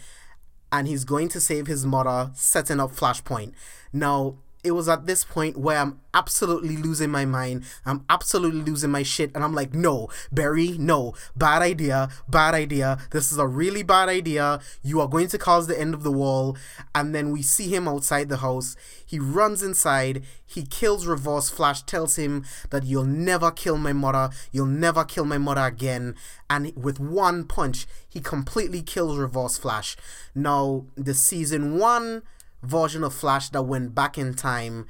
and 0.70 0.88
he's 0.88 1.04
going 1.04 1.28
to 1.28 1.40
save 1.40 1.66
his 1.66 1.84
mother, 1.84 2.30
setting 2.34 2.80
up 2.80 2.92
Flashpoint. 2.92 3.52
Now, 3.92 4.36
it 4.64 4.72
was 4.72 4.88
at 4.88 5.06
this 5.06 5.24
point 5.24 5.56
where 5.56 5.78
I'm 5.78 6.00
absolutely 6.14 6.76
losing 6.76 7.10
my 7.10 7.24
mind. 7.24 7.64
I'm 7.84 8.04
absolutely 8.08 8.60
losing 8.60 8.92
my 8.92 9.02
shit. 9.02 9.32
And 9.34 9.42
I'm 9.42 9.54
like, 9.54 9.74
no, 9.74 10.08
Barry, 10.30 10.78
no. 10.78 11.14
Bad 11.34 11.62
idea. 11.62 12.10
Bad 12.28 12.54
idea. 12.54 12.98
This 13.10 13.32
is 13.32 13.38
a 13.38 13.46
really 13.46 13.82
bad 13.82 14.08
idea. 14.08 14.60
You 14.82 15.00
are 15.00 15.08
going 15.08 15.28
to 15.28 15.38
cause 15.38 15.66
the 15.66 15.78
end 15.78 15.94
of 15.94 16.04
the 16.04 16.12
wall. 16.12 16.56
And 16.94 17.12
then 17.12 17.32
we 17.32 17.42
see 17.42 17.74
him 17.74 17.88
outside 17.88 18.28
the 18.28 18.36
house. 18.36 18.76
He 19.04 19.18
runs 19.18 19.64
inside. 19.64 20.22
He 20.46 20.62
kills 20.62 21.06
Reverse 21.06 21.50
Flash, 21.50 21.82
tells 21.82 22.16
him 22.16 22.44
that 22.70 22.84
you'll 22.84 23.04
never 23.04 23.50
kill 23.50 23.78
my 23.78 23.92
mother. 23.92 24.30
You'll 24.52 24.66
never 24.66 25.04
kill 25.04 25.24
my 25.24 25.38
mother 25.38 25.62
again. 25.62 26.14
And 26.48 26.72
with 26.76 27.00
one 27.00 27.44
punch, 27.44 27.86
he 28.08 28.20
completely 28.20 28.82
kills 28.82 29.18
Reverse 29.18 29.58
Flash. 29.58 29.96
Now, 30.36 30.86
the 30.94 31.14
season 31.14 31.78
one 31.78 32.22
version 32.62 33.04
of 33.04 33.14
Flash 33.14 33.48
that 33.50 33.62
went 33.62 33.94
back 33.94 34.16
in 34.16 34.34
time, 34.34 34.86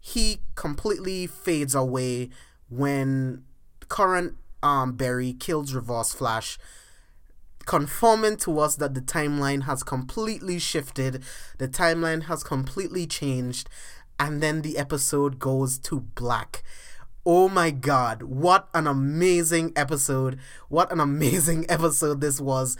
he 0.00 0.40
completely 0.54 1.26
fades 1.26 1.74
away 1.74 2.30
when 2.68 3.44
current 3.88 4.36
um, 4.62 4.92
Barry 4.92 5.32
kills 5.32 5.74
Reverse 5.74 6.12
Flash, 6.12 6.58
confirming 7.66 8.36
to 8.38 8.58
us 8.60 8.76
that 8.76 8.94
the 8.94 9.00
timeline 9.00 9.64
has 9.64 9.82
completely 9.82 10.58
shifted, 10.58 11.22
the 11.58 11.68
timeline 11.68 12.24
has 12.24 12.42
completely 12.42 13.06
changed, 13.06 13.68
and 14.18 14.42
then 14.42 14.62
the 14.62 14.78
episode 14.78 15.38
goes 15.38 15.78
to 15.78 16.00
black. 16.00 16.62
Oh 17.24 17.48
my 17.48 17.70
god, 17.70 18.22
what 18.22 18.68
an 18.72 18.86
amazing 18.86 19.72
episode! 19.76 20.38
What 20.68 20.90
an 20.90 21.00
amazing 21.00 21.66
episode 21.68 22.20
this 22.20 22.40
was 22.40 22.76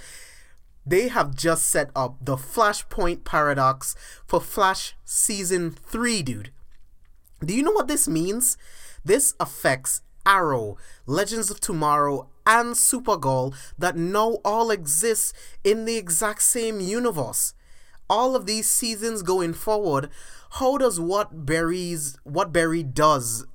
they 0.89 1.09
have 1.09 1.35
just 1.35 1.67
set 1.67 1.91
up 1.95 2.17
the 2.21 2.37
Flashpoint 2.37 3.25
paradox 3.25 3.95
for 4.27 4.41
Flash 4.41 4.97
Season 5.05 5.71
3, 5.71 6.23
dude. 6.23 6.51
Do 7.45 7.55
you 7.55 7.63
know 7.63 7.73
what 7.73 7.89
this 7.89 8.09
means? 8.09 8.57
This 9.05 9.35
affects 9.39 10.03
Arrow, 10.25 10.77
Legends 11.07 11.51
of 11.51 11.61
Tomorrow, 11.61 12.29
and 12.47 12.75
Supergirl 12.75 13.55
that 13.79 13.97
now 13.97 14.39
all 14.45 14.71
exist 14.71 15.35
in 15.63 15.85
the 15.85 15.97
exact 15.97 16.43
same 16.43 16.81
universe. 16.81 17.55
All 18.09 18.35
of 18.35 18.47
these 18.47 18.71
seasons 18.71 19.23
going 19.23 19.53
forward, 19.53 20.09
how 20.53 20.79
does 20.79 20.99
what 20.99 21.45
Barry's 21.45 22.19
what 22.25 22.53
Barry 22.53 22.83
does 22.83 23.47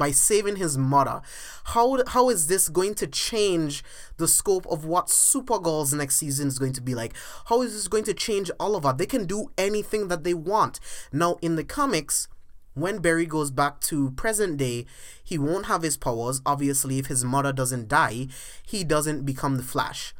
by 0.00 0.10
saving 0.10 0.56
his 0.56 0.76
mother. 0.76 1.20
How 1.66 2.02
how 2.08 2.30
is 2.30 2.48
this 2.48 2.68
going 2.68 2.94
to 2.96 3.06
change 3.06 3.84
the 4.16 4.26
scope 4.26 4.66
of 4.66 4.84
what 4.84 5.06
Supergirl's 5.06 5.92
next 5.92 6.16
season 6.16 6.48
is 6.48 6.58
going 6.58 6.72
to 6.72 6.80
be 6.80 6.96
like? 6.96 7.14
How 7.46 7.62
is 7.62 7.74
this 7.74 7.86
going 7.86 8.04
to 8.04 8.14
change 8.14 8.50
Oliver? 8.58 8.92
They 8.96 9.06
can 9.06 9.26
do 9.26 9.52
anything 9.56 10.08
that 10.08 10.24
they 10.24 10.34
want. 10.34 10.80
Now 11.12 11.36
in 11.42 11.54
the 11.54 11.64
comics, 11.64 12.26
when 12.74 12.98
Barry 12.98 13.26
goes 13.26 13.50
back 13.50 13.80
to 13.82 14.10
present 14.12 14.56
day, 14.56 14.86
he 15.22 15.36
won't 15.36 15.66
have 15.66 15.82
his 15.82 15.98
powers. 15.98 16.40
Obviously, 16.46 16.98
if 16.98 17.06
his 17.06 17.22
mother 17.22 17.52
doesn't 17.52 17.88
die, 17.88 18.28
he 18.66 18.82
doesn't 18.82 19.26
become 19.26 19.58
the 19.58 19.62
Flash. 19.62 20.14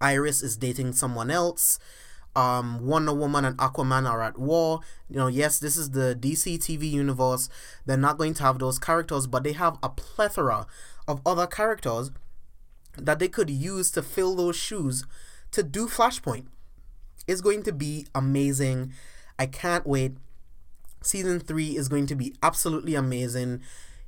Iris 0.00 0.42
is 0.42 0.56
dating 0.56 0.94
someone 0.94 1.30
else 1.30 1.78
um, 2.36 2.84
Wonder 2.84 3.12
Woman 3.12 3.44
and 3.44 3.56
Aquaman 3.58 4.08
are 4.08 4.22
at 4.22 4.38
war. 4.38 4.80
You 5.08 5.16
know, 5.16 5.26
yes, 5.26 5.58
this 5.58 5.76
is 5.76 5.90
the 5.90 6.16
DC 6.18 6.58
TV 6.58 6.90
universe. 6.90 7.48
They're 7.86 7.96
not 7.96 8.18
going 8.18 8.34
to 8.34 8.42
have 8.42 8.58
those 8.58 8.78
characters, 8.78 9.26
but 9.26 9.44
they 9.44 9.52
have 9.52 9.78
a 9.82 9.88
plethora 9.88 10.66
of 11.06 11.20
other 11.24 11.46
characters 11.46 12.10
that 12.96 13.18
they 13.18 13.28
could 13.28 13.50
use 13.50 13.90
to 13.92 14.02
fill 14.02 14.34
those 14.34 14.56
shoes 14.56 15.04
to 15.52 15.62
do 15.62 15.86
Flashpoint. 15.86 16.46
It's 17.26 17.40
going 17.40 17.62
to 17.64 17.72
be 17.72 18.06
amazing. 18.14 18.92
I 19.38 19.46
can't 19.46 19.86
wait. 19.86 20.16
Season 21.02 21.40
3 21.40 21.76
is 21.76 21.88
going 21.88 22.06
to 22.06 22.14
be 22.14 22.34
absolutely 22.42 22.94
amazing. 22.94 23.62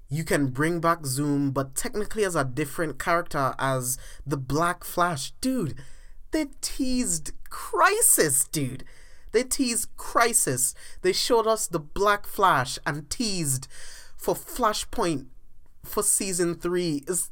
You 0.08 0.24
can 0.24 0.48
bring 0.48 0.80
back 0.80 1.04
Zoom, 1.04 1.50
but 1.50 1.74
technically 1.74 2.24
as 2.24 2.36
a 2.36 2.44
different 2.44 2.98
character 2.98 3.54
as 3.58 3.98
the 4.26 4.36
Black 4.36 4.84
Flash. 4.84 5.32
Dude, 5.40 5.74
they 6.36 6.46
teased 6.60 7.32
Crisis, 7.48 8.46
dude. 8.48 8.84
They 9.32 9.42
teased 9.42 9.88
Crisis. 9.96 10.74
They 11.00 11.14
showed 11.14 11.46
us 11.46 11.66
the 11.66 11.78
Black 11.78 12.26
Flash 12.26 12.78
and 12.84 13.08
teased 13.08 13.68
for 14.18 14.34
Flashpoint 14.34 15.28
for 15.82 16.02
season 16.02 16.56
three. 16.56 17.02
Is 17.08 17.30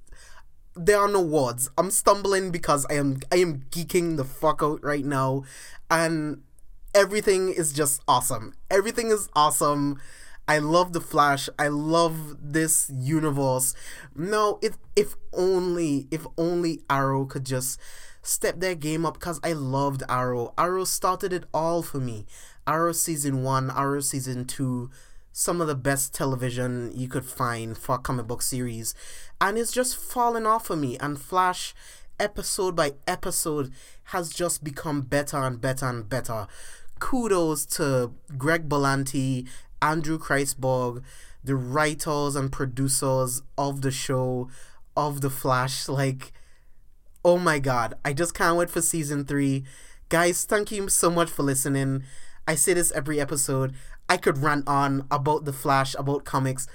there 0.75 0.99
are 0.99 1.09
no 1.09 1.21
words. 1.21 1.69
I'm 1.77 1.91
stumbling 1.91 2.51
because 2.51 2.87
I 2.89 2.95
am 2.95 3.19
I 3.31 3.37
am 3.37 3.67
geeking 3.71 4.17
the 4.17 4.25
fuck 4.25 4.61
out 4.63 4.83
right 4.83 5.05
now, 5.05 5.45
and 5.91 6.43
everything 6.95 7.53
is 7.53 7.75
just 7.75 8.01
awesome. 8.09 8.55
Everything 8.71 9.11
is 9.11 9.29
awesome. 9.37 10.01
I 10.49 10.59
love 10.59 10.95
the 10.95 11.01
Flash. 11.01 11.51
I 11.59 11.69
love 11.69 12.37
this 12.41 12.91
universe. 12.95 13.75
No, 14.15 14.59
if 14.63 14.79
if 14.97 15.15
only 15.35 16.09
if 16.11 16.27
only 16.39 16.81
Arrow 16.89 17.27
could 17.27 17.45
just 17.45 17.79
step 18.27 18.61
their 18.61 18.75
game 18.75 19.07
up 19.07 19.15
because 19.15 19.41
I 19.45 19.53
loved 19.53 20.03
Arrow. 20.09 20.53
Arrow 20.59 20.85
started 20.85 21.33
it 21.33 21.45
all 21.53 21.83
for 21.83 21.99
me. 21.99 22.27
Arrow 22.67 22.93
season 22.93 23.43
one, 23.43 23.71
Arrow 23.71 24.01
season 24.01 24.47
two, 24.47 24.91
some 25.33 25.61
of 25.61 25.67
the 25.67 25.75
best 25.75 26.15
television 26.15 26.93
you 26.95 27.09
could 27.09 27.25
find 27.25 27.77
for 27.77 27.97
a 27.97 27.99
comic 27.99 28.27
book 28.27 28.43
series. 28.43 28.95
And 29.41 29.59
it's 29.59 29.73
just 29.73 29.97
fallen 29.97 30.47
off 30.47 30.67
for 30.67 30.77
me. 30.77 30.97
And 30.99 31.21
Flash, 31.21 31.75
episode 32.19 32.75
by 32.75 32.95
episode, 33.07 33.73
has 34.05 34.31
just 34.31 34.65
become 34.65 35.03
better 35.03 35.39
and 35.39 35.61
better 35.61 35.87
and 35.87 36.09
better. 36.09 36.47
Kudos 36.99 37.67
to 37.67 38.13
Greg 38.39 38.69
Berlanti 38.69 39.47
Andrew 39.83 40.19
Kreisberg, 40.19 41.03
the 41.45 41.57
writers 41.57 42.37
and 42.37 42.51
producers 42.51 43.43
of 43.59 43.83
the 43.83 43.91
show, 43.91 44.49
of 44.97 45.21
The 45.21 45.29
Flash. 45.29 45.89
Like, 45.89 46.33
oh 47.25 47.39
my 47.39 47.59
god, 47.59 47.95
I 48.05 48.13
just 48.13 48.35
can't 48.35 48.57
wait 48.57 48.71
for 48.71 48.83
season 48.83 49.25
three. 49.25 49.65
Guys, 50.09 50.45
thank 50.45 50.71
you 50.71 50.89
so 50.89 51.11
much 51.11 51.31
for 51.31 51.43
listening. 51.43 52.05
I 52.47 52.55
say 52.55 52.75
this 52.75 52.93
every 52.93 53.21
episode. 53.21 53.75
I 54.09 54.19
could 54.19 54.39
rant 54.39 54.69
on 54.69 55.07
about 55.11 55.47
The 55.47 55.53
Flash, 55.53 55.95
about 55.95 56.25
comics, 56.25 56.69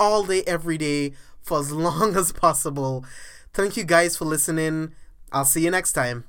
all 0.00 0.24
day, 0.24 0.42
every 0.46 0.76
day, 0.76 1.12
for 1.40 1.60
as 1.60 1.70
long 1.86 2.16
as 2.16 2.32
possible. 2.32 3.04
Thank 3.54 3.76
you 3.76 3.84
guys 3.84 4.16
for 4.16 4.24
listening. 4.24 4.92
I'll 5.32 5.44
see 5.44 5.62
you 5.64 5.70
next 5.70 5.92
time. 5.92 6.24